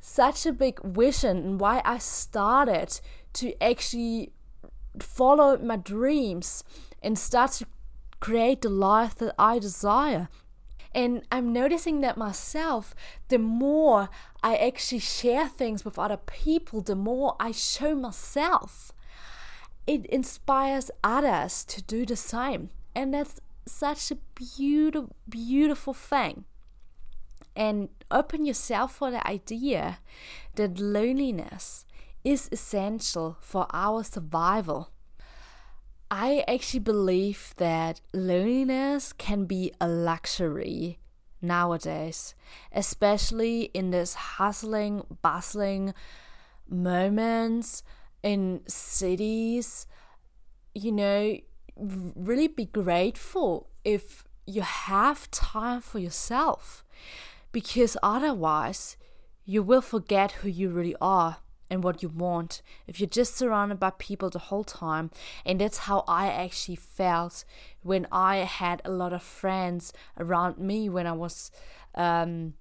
such 0.00 0.46
a 0.46 0.52
big 0.52 0.82
vision, 0.82 1.36
and 1.38 1.60
why 1.60 1.82
I 1.84 1.98
started 1.98 3.00
to 3.34 3.62
actually 3.62 4.32
follow 4.98 5.58
my 5.58 5.76
dreams 5.76 6.64
and 7.02 7.18
start 7.18 7.52
to 7.52 7.66
create 8.18 8.62
the 8.62 8.70
life 8.70 9.14
that 9.16 9.34
I 9.38 9.58
desire. 9.58 10.28
And 10.92 11.22
I'm 11.30 11.52
noticing 11.52 12.00
that 12.00 12.16
myself, 12.16 12.94
the 13.28 13.38
more 13.38 14.08
I 14.42 14.56
actually 14.56 14.98
share 14.98 15.48
things 15.48 15.84
with 15.84 15.98
other 15.98 16.16
people, 16.16 16.80
the 16.80 16.96
more 16.96 17.36
I 17.38 17.52
show 17.52 17.94
myself. 17.94 18.92
It 19.86 20.06
inspires 20.06 20.90
others 21.04 21.64
to 21.66 21.82
do 21.82 22.04
the 22.04 22.16
same. 22.16 22.70
And 22.94 23.14
that's 23.14 23.40
such 23.66 24.10
a 24.10 24.18
beautiful, 24.34 25.14
beautiful 25.28 25.94
thing. 25.94 26.44
And 27.54 27.88
open 28.10 28.44
yourself 28.44 28.96
for 28.96 29.10
the 29.10 29.26
idea 29.26 29.98
that 30.56 30.78
loneliness 30.78 31.86
is 32.24 32.48
essential 32.52 33.36
for 33.40 33.66
our 33.72 34.02
survival. 34.04 34.90
I 36.10 36.44
actually 36.48 36.80
believe 36.80 37.54
that 37.58 38.00
loneliness 38.12 39.12
can 39.12 39.44
be 39.44 39.72
a 39.80 39.86
luxury 39.86 40.98
nowadays, 41.40 42.34
especially 42.72 43.70
in 43.74 43.90
this 43.90 44.14
hustling, 44.14 45.02
bustling 45.22 45.94
moments 46.68 47.84
in 48.24 48.62
cities. 48.66 49.86
You 50.74 50.92
know, 50.92 51.38
really 51.76 52.48
be 52.48 52.66
grateful 52.66 53.68
if 53.84 54.24
you 54.46 54.62
have 54.62 55.30
time 55.30 55.80
for 55.80 56.00
yourself 56.00 56.84
because 57.52 57.96
otherwise 58.02 58.96
you 59.44 59.62
will 59.62 59.80
forget 59.80 60.32
who 60.32 60.48
you 60.48 60.70
really 60.70 60.96
are 61.00 61.38
and 61.70 61.84
what 61.84 62.02
you 62.02 62.08
want 62.08 62.62
if 62.86 62.98
you're 63.00 63.08
just 63.08 63.36
surrounded 63.36 63.78
by 63.78 63.90
people 63.90 64.28
the 64.28 64.38
whole 64.38 64.64
time. 64.64 65.10
And 65.46 65.60
that's 65.60 65.78
how 65.78 66.04
I 66.08 66.28
actually 66.28 66.76
felt 66.76 67.44
when 67.82 68.06
I 68.10 68.38
had 68.38 68.82
a 68.84 68.90
lot 68.90 69.12
of 69.12 69.22
friends 69.22 69.92
around 70.18 70.58
me 70.58 70.88
when 70.88 71.06
I 71.06 71.12
was 71.12 71.50
um, 71.94 72.54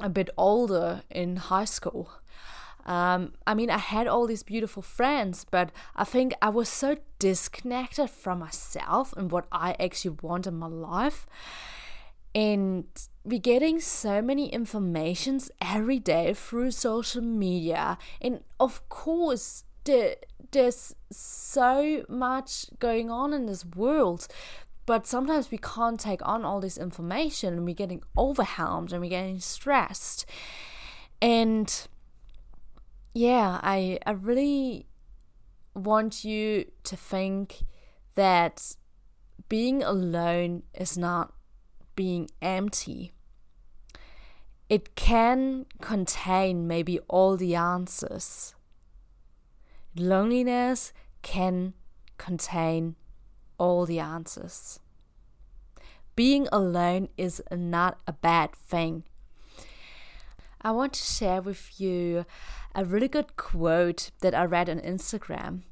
a 0.00 0.08
bit 0.08 0.30
older 0.36 1.02
in 1.10 1.36
high 1.36 1.64
school. 1.64 2.10
Um, 2.86 3.34
I 3.46 3.54
mean, 3.54 3.70
I 3.70 3.78
had 3.78 4.06
all 4.06 4.26
these 4.26 4.42
beautiful 4.42 4.82
friends, 4.82 5.46
but 5.48 5.70
I 5.94 6.04
think 6.04 6.32
I 6.40 6.48
was 6.48 6.68
so 6.68 6.96
disconnected 7.18 8.10
from 8.10 8.40
myself 8.40 9.12
and 9.16 9.30
what 9.30 9.46
I 9.52 9.76
actually 9.78 10.16
want 10.22 10.46
in 10.46 10.58
my 10.58 10.66
life 10.66 11.26
and 12.34 12.84
we're 13.24 13.38
getting 13.38 13.80
so 13.80 14.22
many 14.22 14.48
informations 14.48 15.50
every 15.60 15.98
day 15.98 16.32
through 16.34 16.70
social 16.70 17.22
media. 17.22 17.98
And 18.20 18.40
of 18.58 18.88
course 18.88 19.64
there, 19.84 20.16
there's 20.52 20.94
so 21.10 22.04
much 22.08 22.66
going 22.78 23.10
on 23.10 23.32
in 23.32 23.46
this 23.46 23.64
world 23.64 24.28
but 24.86 25.06
sometimes 25.06 25.52
we 25.52 25.58
can't 25.58 26.00
take 26.00 26.26
on 26.26 26.44
all 26.44 26.58
this 26.58 26.76
information 26.76 27.54
and 27.54 27.64
we're 27.64 27.74
getting 27.74 28.02
overwhelmed 28.18 28.92
and 28.92 29.00
we're 29.00 29.10
getting 29.10 29.38
stressed. 29.38 30.26
And 31.22 31.86
yeah 33.12 33.58
i 33.62 33.98
i 34.06 34.12
really 34.12 34.86
want 35.74 36.24
you 36.24 36.64
to 36.84 36.96
think 36.96 37.62
that 38.14 38.76
being 39.48 39.82
alone 39.82 40.62
is 40.74 40.96
not 40.96 41.32
being 41.94 42.28
empty. 42.40 43.12
It 44.68 44.94
can 44.94 45.66
contain 45.80 46.66
maybe 46.66 46.98
all 47.08 47.36
the 47.36 47.54
answers. 47.54 48.54
Loneliness 49.96 50.92
can 51.22 51.74
contain 52.18 52.94
all 53.58 53.84
the 53.84 53.98
answers. 53.98 54.78
Being 56.14 56.48
alone 56.52 57.08
is 57.16 57.42
not 57.50 57.98
a 58.06 58.12
bad 58.12 58.52
thing. 58.52 59.04
I 60.62 60.70
want 60.72 60.92
to 60.92 61.02
share 61.02 61.40
with 61.40 61.80
you 61.80 62.26
a 62.74 62.84
really 62.84 63.08
good 63.08 63.36
quote 63.36 64.10
that 64.20 64.34
I 64.34 64.44
read 64.44 64.68
on 64.68 64.80
Instagram. 64.80 65.62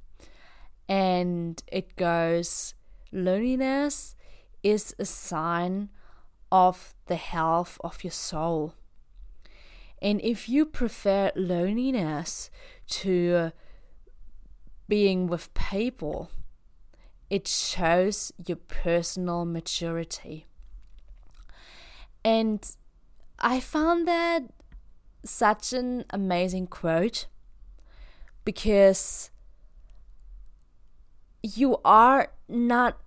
And 0.89 1.63
it 1.71 1.97
goes 1.97 2.75
Loneliness 3.13 4.17
is 4.63 4.95
a 4.99 5.05
sign 5.05 5.91
of 6.51 6.95
the 7.07 7.17
health 7.17 7.79
of 7.83 8.05
your 8.05 8.11
soul. 8.11 8.75
And 10.01 10.21
if 10.23 10.49
you 10.49 10.65
prefer 10.65 11.33
loneliness 11.35 12.51
to 12.89 13.53
being 14.89 15.27
with 15.27 15.53
people, 15.55 16.31
it 17.29 17.47
shows 17.47 18.33
your 18.47 18.57
personal 18.57 19.45
maturity. 19.45 20.47
And 22.25 22.65
I 23.39 23.61
found 23.61 24.09
that 24.09 24.45
such 25.25 25.73
an 25.73 26.05
amazing 26.11 26.69
quote 26.69 27.27
because 28.45 29.31
you 31.43 31.79
are 31.85 32.29
not 32.49 32.99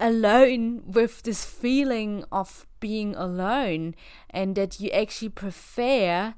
alone 0.00 0.82
with 0.86 1.22
this 1.22 1.44
feeling 1.44 2.24
of 2.30 2.66
being 2.80 3.14
alone 3.16 3.94
and 4.30 4.54
that 4.56 4.80
you 4.80 4.90
actually 4.90 5.28
prefer 5.28 6.34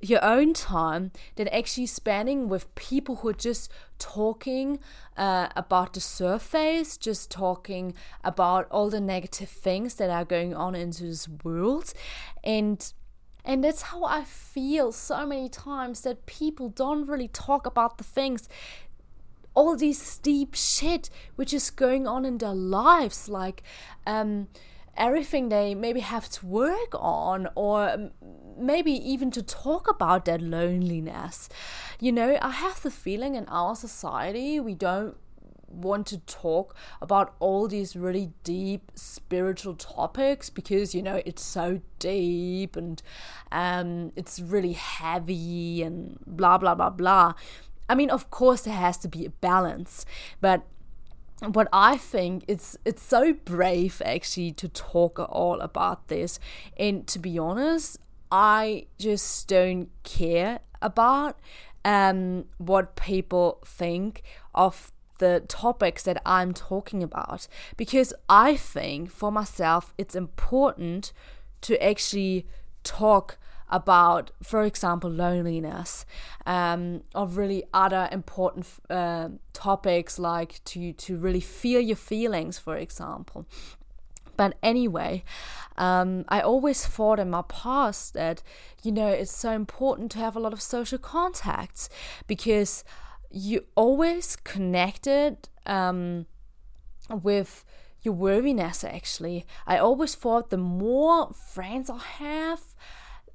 your 0.00 0.22
own 0.24 0.52
time 0.52 1.10
than 1.36 1.48
actually 1.48 1.86
spending 1.86 2.48
with 2.48 2.72
people 2.74 3.16
who 3.16 3.28
are 3.28 3.32
just 3.32 3.70
talking 3.98 4.78
uh, 5.16 5.48
about 5.56 5.94
the 5.94 6.00
surface, 6.00 6.96
just 6.96 7.30
talking 7.30 7.94
about 8.22 8.66
all 8.70 8.90
the 8.90 9.00
negative 9.00 9.48
things 9.48 9.94
that 9.94 10.10
are 10.10 10.24
going 10.24 10.54
on 10.54 10.74
into 10.74 11.04
this 11.04 11.28
world. 11.44 11.92
And 12.44 12.92
and 13.46 13.62
that's 13.62 13.82
how 13.82 14.02
I 14.02 14.24
feel 14.24 14.90
so 14.90 15.24
many 15.24 15.48
times 15.48 16.00
that 16.00 16.26
people 16.26 16.68
don't 16.68 17.06
really 17.06 17.28
talk 17.28 17.64
about 17.64 17.96
the 17.96 18.02
things 18.02 18.48
all 19.56 19.76
these 19.76 20.18
deep 20.18 20.54
shit 20.54 21.10
which 21.34 21.52
is 21.52 21.70
going 21.70 22.06
on 22.06 22.24
in 22.24 22.38
their 22.38 22.54
lives 22.54 23.28
like 23.28 23.64
um 24.06 24.46
everything 24.96 25.48
they 25.48 25.74
maybe 25.74 26.00
have 26.00 26.28
to 26.28 26.46
work 26.46 26.94
on 26.94 27.48
or 27.54 28.10
maybe 28.58 28.92
even 28.92 29.30
to 29.30 29.42
talk 29.42 29.88
about 29.88 30.24
that 30.24 30.40
loneliness. 30.40 31.48
You 32.00 32.12
know, 32.12 32.38
I 32.40 32.50
have 32.50 32.82
the 32.82 32.90
feeling 32.90 33.34
in 33.34 33.46
our 33.48 33.74
society 33.76 34.58
we 34.60 34.74
don't 34.74 35.16
want 35.68 36.06
to 36.06 36.18
talk 36.18 36.74
about 37.02 37.34
all 37.38 37.68
these 37.68 37.96
really 37.96 38.32
deep 38.44 38.92
spiritual 38.94 39.74
topics 39.74 40.48
because 40.48 40.94
you 40.94 41.02
know 41.02 41.20
it's 41.26 41.42
so 41.42 41.80
deep 41.98 42.76
and 42.76 43.02
um 43.50 44.12
it's 44.16 44.38
really 44.38 44.72
heavy 44.72 45.82
and 45.82 46.18
blah 46.24 46.56
blah 46.56 46.74
blah 46.74 46.88
blah 46.88 47.34
i 47.88 47.94
mean 47.94 48.10
of 48.10 48.30
course 48.30 48.62
there 48.62 48.74
has 48.74 48.96
to 48.96 49.08
be 49.08 49.24
a 49.24 49.30
balance 49.30 50.04
but 50.40 50.62
what 51.40 51.68
I 51.72 51.96
think 51.96 52.44
it's 52.48 52.76
it's 52.84 53.02
so 53.02 53.34
brave 53.34 54.00
actually 54.04 54.52
to 54.52 54.68
talk 54.68 55.18
all 55.18 55.60
about 55.60 56.08
this. 56.08 56.38
And 56.76 57.06
to 57.08 57.18
be 57.18 57.38
honest 57.38 57.98
I 58.30 58.86
just 58.98 59.46
don't 59.48 59.90
care 60.02 60.60
about 60.80 61.38
um 61.84 62.46
what 62.58 62.96
people 62.96 63.58
think 63.64 64.22
of 64.54 64.90
the 65.18 65.42
topics 65.48 66.02
that 66.02 66.20
I'm 66.26 66.52
talking 66.52 67.02
about 67.02 67.48
because 67.76 68.12
I 68.28 68.56
think 68.56 69.10
for 69.10 69.32
myself 69.32 69.94
it's 69.96 70.14
important 70.14 71.12
to 71.62 71.82
actually 71.82 72.46
talk 72.82 73.38
about, 73.68 74.30
for 74.42 74.62
example, 74.64 75.10
loneliness, 75.10 76.06
um, 76.44 77.02
or 77.14 77.26
really 77.26 77.64
other 77.74 78.08
important 78.12 78.66
uh, 78.88 79.28
topics 79.52 80.18
like 80.18 80.62
to 80.64 80.92
to 80.92 81.16
really 81.16 81.40
feel 81.40 81.80
your 81.80 81.96
feelings, 81.96 82.58
for 82.58 82.76
example. 82.76 83.46
But 84.36 84.56
anyway, 84.62 85.24
um, 85.78 86.24
I 86.28 86.40
always 86.40 86.86
thought 86.86 87.18
in 87.18 87.30
my 87.30 87.42
past 87.48 88.14
that 88.14 88.42
you 88.82 88.92
know 88.92 89.08
it's 89.08 89.34
so 89.34 89.52
important 89.52 90.10
to 90.12 90.18
have 90.18 90.36
a 90.36 90.40
lot 90.40 90.52
of 90.52 90.60
social 90.60 90.98
contacts 90.98 91.88
because 92.26 92.84
you 93.30 93.64
always 93.74 94.36
connected 94.36 95.48
um, 95.66 96.26
with 97.10 97.64
your 98.02 98.14
worthiness 98.14 98.84
actually 98.84 99.44
i 99.66 99.76
always 99.76 100.14
thought 100.14 100.50
the 100.50 100.56
more 100.56 101.32
friends 101.32 101.90
i 101.90 101.98
have 101.98 102.60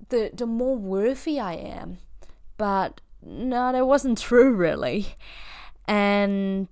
the 0.10 0.32
the 0.34 0.46
more 0.46 0.78
worthy 0.78 1.40
I 1.40 1.54
am. 1.54 1.98
But 2.58 3.02
no, 3.24 3.72
that 3.72 3.86
wasn't 3.86 4.18
true 4.18 4.54
really. 4.54 5.16
And 5.88 6.70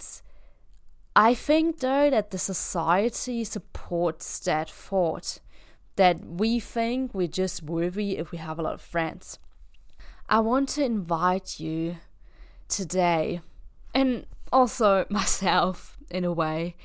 I 1.16 1.34
think 1.34 1.80
though 1.80 2.10
that 2.10 2.32
the 2.32 2.38
society 2.38 3.44
supports 3.44 4.40
that 4.40 4.70
thought 4.70 5.40
that 5.96 6.24
we 6.26 6.60
think 6.62 7.14
we're 7.14 7.28
just 7.28 7.62
worthy 7.62 8.18
if 8.18 8.32
we 8.32 8.38
have 8.38 8.58
a 8.58 8.62
lot 8.62 8.74
of 8.74 8.82
friends. 8.82 9.38
I 10.30 10.40
want 10.40 10.70
to 10.70 10.84
invite 10.86 11.60
you 11.60 11.98
today 12.70 13.42
and 13.94 14.26
also 14.52 15.06
myself 15.10 15.98
in 16.10 16.24
a 16.24 16.32
way 16.32 16.76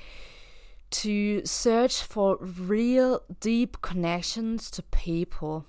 to 0.90 1.44
search 1.44 2.02
for 2.02 2.38
real 2.40 3.22
deep 3.40 3.80
connections 3.82 4.70
to 4.72 4.82
people 4.82 5.66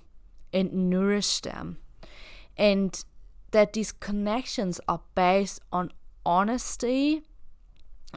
and 0.52 0.90
nourish 0.90 1.40
them. 1.40 1.78
And 2.56 3.04
that 3.50 3.72
these 3.72 3.92
connections 3.92 4.80
are 4.88 5.02
based 5.14 5.60
on 5.72 5.92
honesty 6.24 7.22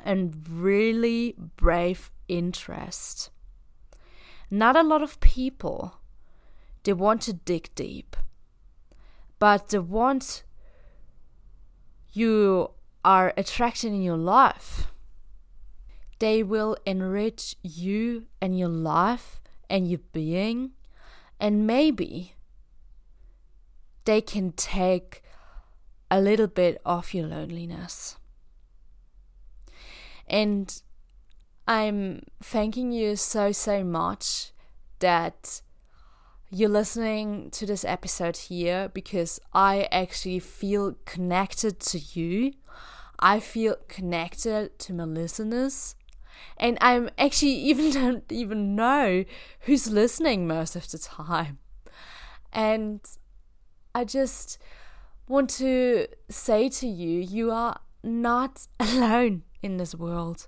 and 0.04 0.36
really 0.50 1.36
brave 1.58 2.12
interest. 2.28 3.30
Not 4.50 4.76
a 4.76 4.84
lot 4.84 5.02
of 5.02 5.20
people 5.20 6.00
they 6.84 6.94
want 6.94 7.22
to 7.24 7.34
dig 7.34 7.70
deep, 7.76 8.16
but 9.38 9.70
the 9.70 9.82
ones 9.82 10.44
you 12.12 12.72
are 13.06 13.34
attracting 13.38 13.94
in 13.94 14.02
your 14.02 14.18
life, 14.18 14.88
they 16.20 16.42
will 16.44 16.76
enrich 16.86 17.56
you 17.62 18.26
and 18.42 18.58
your 18.58 18.70
life 18.70 19.40
and 19.70 19.88
your 19.88 20.00
being 20.12 20.72
and 21.40 21.66
maybe 21.66 22.34
they 24.06 24.22
can 24.22 24.52
take 24.54 25.24
a 26.12 26.20
little 26.20 26.48
bit 26.48 26.82
of 26.86 27.14
your 27.14 27.28
loneliness. 27.28 28.18
And 30.28 30.82
I'm 31.68 32.24
thanking 32.42 32.92
you 32.92 33.16
so, 33.16 33.52
so 33.52 33.84
much 33.84 34.52
that 35.00 35.62
you're 36.52 36.70
listening 36.70 37.52
to 37.52 37.66
this 37.66 37.86
episode 37.86 38.36
here 38.36 38.90
because 38.90 39.40
I 39.54 39.88
actually 39.92 40.40
feel 40.40 40.96
connected 41.06 41.80
to 41.82 42.00
you. 42.00 42.54
I 43.20 43.40
feel 43.40 43.76
connected 43.88 44.80
to 44.80 44.94
my 44.94 45.04
listeners 45.04 45.96
and 46.58 46.78
I'm 46.82 47.10
actually 47.18 47.52
even 47.70 47.92
don't 47.92 48.32
even 48.32 48.76
know 48.76 49.26
who's 49.62 49.90
listening 49.90 50.48
most 50.48 50.76
of 50.76 50.90
the 50.90 50.98
time. 50.98 51.60
And 52.52 53.02
I 53.94 54.04
just 54.04 54.58
want 55.28 55.50
to 55.52 56.08
say 56.30 56.70
to 56.70 56.88
you, 56.88 57.20
you 57.20 57.52
are 57.52 57.80
not 58.04 58.68
alone 58.80 59.44
in 59.62 59.78
this 59.78 59.96
world. 59.96 60.48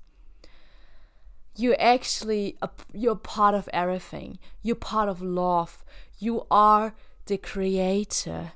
You 1.56 1.75
actually 1.75 2.58
you're 2.93 3.15
part 3.15 3.54
of 3.54 3.69
everything. 3.73 4.39
You're 4.62 4.75
part 4.75 5.10
of 5.10 5.21
love. 5.21 5.84
You 6.17 6.45
are 6.49 6.93
the 7.25 7.38
creator 7.38 8.54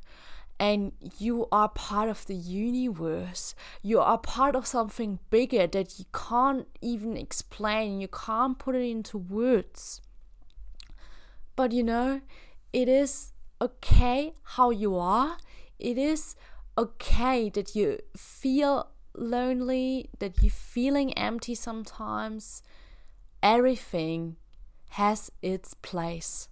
and 0.59 0.93
you 1.19 1.47
are 1.51 1.69
part 1.69 2.09
of 2.09 2.25
the 2.25 2.35
universe. 2.35 3.55
You 3.81 3.99
are 3.99 4.17
part 4.17 4.55
of 4.55 4.65
something 4.65 5.19
bigger 5.29 5.67
that 5.67 5.99
you 5.99 6.05
can't 6.13 6.67
even 6.81 7.17
explain, 7.17 7.99
you 7.99 8.07
can't 8.07 8.57
put 8.57 8.75
it 8.75 8.89
into 8.89 9.17
words. 9.17 10.01
But 11.55 11.71
you 11.71 11.83
know, 11.83 12.21
it 12.73 12.87
is 12.87 13.33
okay 13.61 14.33
how 14.43 14.69
you 14.69 14.95
are. 14.95 15.37
It 15.79 15.97
is 15.97 16.35
okay 16.77 17.49
that 17.49 17.75
you 17.75 17.99
feel 18.15 18.89
lonely, 19.13 20.09
that 20.19 20.41
you're 20.41 20.51
feeling 20.51 21.13
empty 21.13 21.55
sometimes. 21.55 22.63
Everything 23.41 24.37
has 24.91 25.31
its 25.41 25.73
place. 25.73 26.49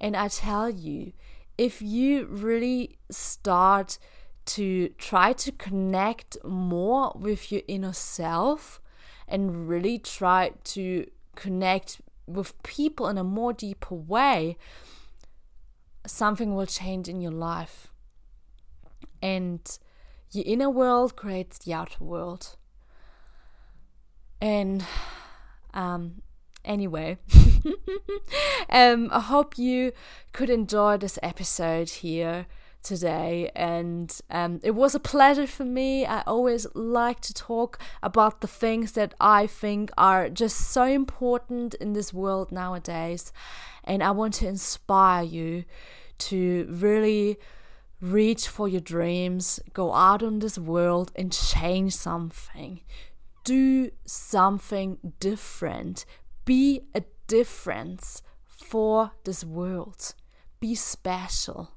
And 0.00 0.16
I 0.16 0.28
tell 0.28 0.70
you, 0.70 1.12
if 1.60 1.82
you 1.82 2.24
really 2.24 2.96
start 3.10 3.98
to 4.46 4.88
try 4.96 5.34
to 5.34 5.52
connect 5.52 6.42
more 6.42 7.12
with 7.14 7.52
your 7.52 7.60
inner 7.68 7.92
self 7.92 8.80
and 9.28 9.68
really 9.68 9.98
try 9.98 10.52
to 10.64 11.06
connect 11.36 12.00
with 12.26 12.60
people 12.62 13.08
in 13.08 13.18
a 13.18 13.22
more 13.22 13.52
deeper 13.52 13.94
way, 13.94 14.56
something 16.06 16.54
will 16.54 16.64
change 16.64 17.10
in 17.10 17.20
your 17.20 17.30
life. 17.30 17.88
And 19.20 19.60
your 20.32 20.44
inner 20.46 20.70
world 20.70 21.14
creates 21.14 21.58
the 21.58 21.74
outer 21.74 22.02
world. 22.02 22.56
And 24.40 24.82
um, 25.74 26.22
anyway, 26.64 27.18
um, 28.70 29.08
I 29.12 29.20
hope 29.20 29.58
you 29.58 29.92
could 30.32 30.50
enjoy 30.50 30.96
this 30.96 31.18
episode 31.22 31.90
here 31.90 32.46
today. 32.82 33.50
And 33.54 34.18
um, 34.30 34.60
it 34.62 34.72
was 34.72 34.94
a 34.94 35.00
pleasure 35.00 35.46
for 35.46 35.64
me. 35.64 36.06
I 36.06 36.22
always 36.22 36.66
like 36.74 37.20
to 37.20 37.34
talk 37.34 37.78
about 38.02 38.40
the 38.40 38.46
things 38.46 38.92
that 38.92 39.14
i 39.20 39.46
think 39.46 39.90
are 39.98 40.28
just 40.28 40.56
so 40.70 40.84
important 40.84 41.74
in 41.74 41.92
this 41.92 42.12
world 42.12 42.50
nowadays. 42.52 43.32
And 43.84 44.02
i 44.02 44.10
want 44.10 44.34
to 44.34 44.48
inspire 44.48 45.22
you 45.22 45.64
to 46.18 46.66
really 46.70 47.38
reach 48.00 48.48
for 48.48 48.66
your 48.68 48.80
dreams 48.80 49.60
go 49.74 49.92
out 49.92 50.22
in 50.22 50.38
this 50.38 50.58
world 50.58 51.12
and 51.14 51.32
change 51.32 51.94
something. 51.94 52.80
Do 53.44 53.90
something 54.04 54.98
different 55.18 56.04
be 56.50 56.80
a 56.96 57.04
difference 57.28 58.22
for 58.44 59.12
this 59.22 59.44
world. 59.44 60.14
Be 60.58 60.74
special. 60.74 61.70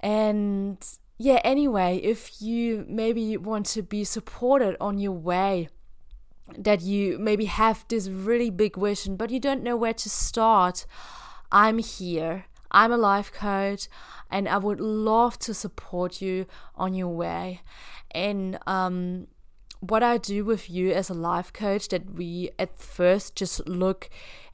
And 0.00 0.76
yeah, 1.16 1.40
anyway, 1.42 1.98
if 2.02 2.42
you 2.42 2.84
maybe 2.86 3.38
want 3.38 3.64
to 3.68 3.82
be 3.82 4.04
supported 4.04 4.76
on 4.82 4.98
your 4.98 5.12
way, 5.12 5.70
that 6.58 6.82
you 6.82 7.18
maybe 7.18 7.46
have 7.46 7.86
this 7.88 8.06
really 8.06 8.50
big 8.50 8.76
vision, 8.76 9.16
but 9.16 9.30
you 9.30 9.40
don't 9.40 9.62
know 9.62 9.78
where 9.78 9.94
to 9.94 10.10
start, 10.10 10.84
I'm 11.50 11.78
here. 11.78 12.44
I'm 12.70 12.92
a 12.92 12.98
life 12.98 13.32
coach 13.32 13.88
and 14.30 14.46
I 14.46 14.58
would 14.58 14.78
love 14.78 15.38
to 15.38 15.54
support 15.54 16.20
you 16.20 16.44
on 16.74 16.92
your 16.92 17.08
way. 17.08 17.62
And 18.10 18.58
um, 18.66 19.28
what 19.82 20.02
I 20.02 20.16
do 20.16 20.44
with 20.44 20.70
you 20.70 20.92
as 20.92 21.10
a 21.10 21.14
life 21.14 21.52
coach 21.52 21.88
that 21.88 22.14
we 22.14 22.50
at 22.56 22.78
first 22.78 23.34
just 23.34 23.68
look 23.68 24.08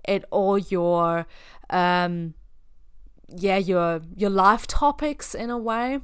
at 0.06 0.24
all 0.30 0.58
your 0.58 1.26
um, 1.68 2.32
yeah 3.36 3.58
your 3.58 4.00
your 4.16 4.30
life 4.30 4.66
topics 4.66 5.34
in 5.34 5.50
a 5.50 5.58
way 5.58 6.00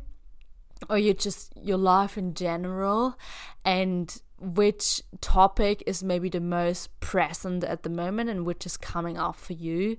or 0.90 0.98
you 0.98 1.14
just 1.14 1.54
your 1.56 1.78
life 1.78 2.18
in 2.18 2.34
general 2.34 3.18
and 3.64 4.20
which 4.38 5.00
topic 5.22 5.82
is 5.86 6.04
maybe 6.04 6.28
the 6.28 6.40
most 6.40 7.00
present 7.00 7.64
at 7.64 7.82
the 7.82 7.88
moment 7.88 8.28
and 8.28 8.44
which 8.44 8.66
is 8.66 8.76
coming 8.76 9.16
up 9.16 9.36
for 9.36 9.54
you. 9.54 9.96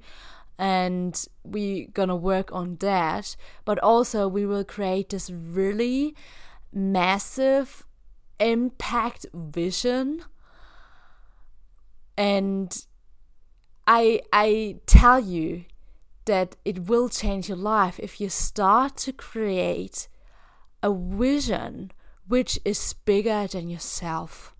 And 0.59 1.25
we're 1.43 1.87
gonna 1.87 2.15
work 2.15 2.53
on 2.53 2.75
that 2.75 3.35
but 3.65 3.79
also 3.79 4.27
we 4.27 4.45
will 4.45 4.63
create 4.63 5.09
this 5.09 5.31
really 5.31 6.15
massive 6.71 7.87
impact 8.39 9.25
vision. 9.33 10.23
And 12.17 12.85
i 13.87 14.19
i 14.33 14.77
tell 14.87 15.19
you 15.19 15.65
that 16.25 16.55
it 16.65 16.87
will 16.89 17.07
change 17.07 17.47
your 17.49 17.57
life 17.57 17.99
if 17.99 18.19
you 18.19 18.29
start 18.29 18.97
to 18.97 19.13
create 19.13 20.07
a 20.81 20.91
vision 20.91 21.91
which 22.27 22.59
is 22.65 22.93
bigger 23.05 23.47
than 23.47 23.69
yourself. 23.69 24.55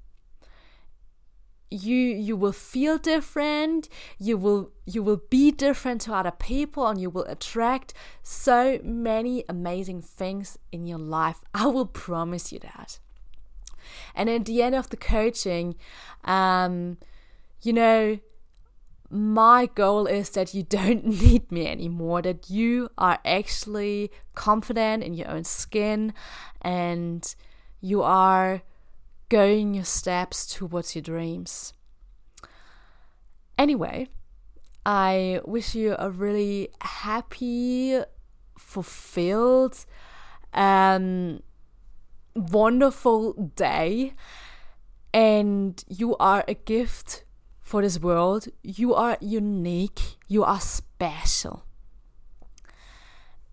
You 1.71 1.95
you 1.95 2.35
will 2.35 2.51
feel 2.51 2.97
different. 2.99 3.89
You 4.19 4.37
will 4.37 4.71
you 4.85 5.01
will 5.01 5.21
be 5.29 5.51
different 5.51 6.01
to 6.01 6.13
other 6.13 6.31
people 6.31 6.85
and 6.87 7.01
you 7.01 7.09
will 7.09 7.25
attract 7.25 7.93
so 8.21 8.79
many 8.83 9.43
amazing 9.49 10.01
things 10.01 10.59
in 10.71 10.85
your 10.85 10.99
life. 10.99 11.43
I 11.53 11.65
will 11.65 11.87
promise 11.87 12.51
you 12.51 12.59
that 12.59 12.99
and 14.15 14.29
at 14.29 14.45
the 14.45 14.61
end 14.61 14.75
of 14.75 14.89
the 14.89 14.97
coaching 14.97 15.75
um 16.25 16.97
you 17.61 17.73
know 17.73 18.19
my 19.09 19.67
goal 19.75 20.07
is 20.07 20.29
that 20.31 20.53
you 20.53 20.63
don't 20.69 21.05
need 21.05 21.51
me 21.51 21.67
anymore, 21.67 22.21
that 22.21 22.49
you 22.49 22.89
are 22.97 23.19
actually 23.25 24.11
confident 24.33 25.03
in 25.03 25.13
your 25.13 25.29
own 25.29 25.43
skin 25.43 26.13
and 26.61 27.35
you 27.81 28.01
are 28.01 28.61
going 29.29 29.73
your 29.73 29.85
steps 29.85 30.45
towards 30.45 30.95
your 30.95 31.01
dreams. 31.01 31.73
Anyway, 33.57 34.07
I 34.85 35.39
wish 35.45 35.75
you 35.75 35.95
a 35.97 36.09
really 36.09 36.69
happy, 36.81 38.01
fulfilled, 38.57 39.85
um, 40.53 41.41
wonderful 42.35 43.33
day. 43.55 44.13
And 45.13 45.83
you 45.87 46.15
are 46.17 46.43
a 46.47 46.53
gift 46.53 47.23
for 47.61 47.81
this 47.81 47.99
world. 47.99 48.47
You 48.63 48.93
are 48.93 49.17
unique, 49.21 50.17
you 50.27 50.43
are 50.43 50.59
special. 50.59 51.63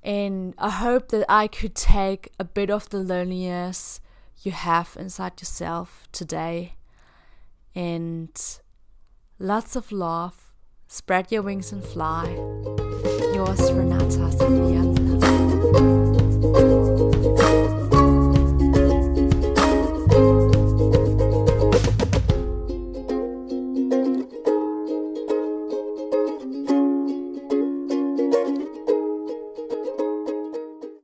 And 0.02 0.54
I 0.58 0.70
hope 0.70 1.08
that 1.08 1.24
I 1.28 1.46
could 1.46 1.76
take 1.76 2.32
a 2.38 2.44
bit 2.44 2.70
of 2.70 2.90
the 2.90 2.98
loneliness 2.98 4.00
you 4.42 4.50
have 4.50 4.96
inside 4.98 5.40
yourself 5.40 6.08
today 6.10 6.74
and 7.74 8.30
lots 9.38 9.76
of 9.76 9.92
love. 9.92 10.52
Spread 10.88 11.30
your 11.32 11.42
wings 11.42 11.72
and 11.72 11.84
fly. 11.84 12.26
Yours, 13.34 13.72
Renata 13.72 14.30
Sophia. 14.32 14.82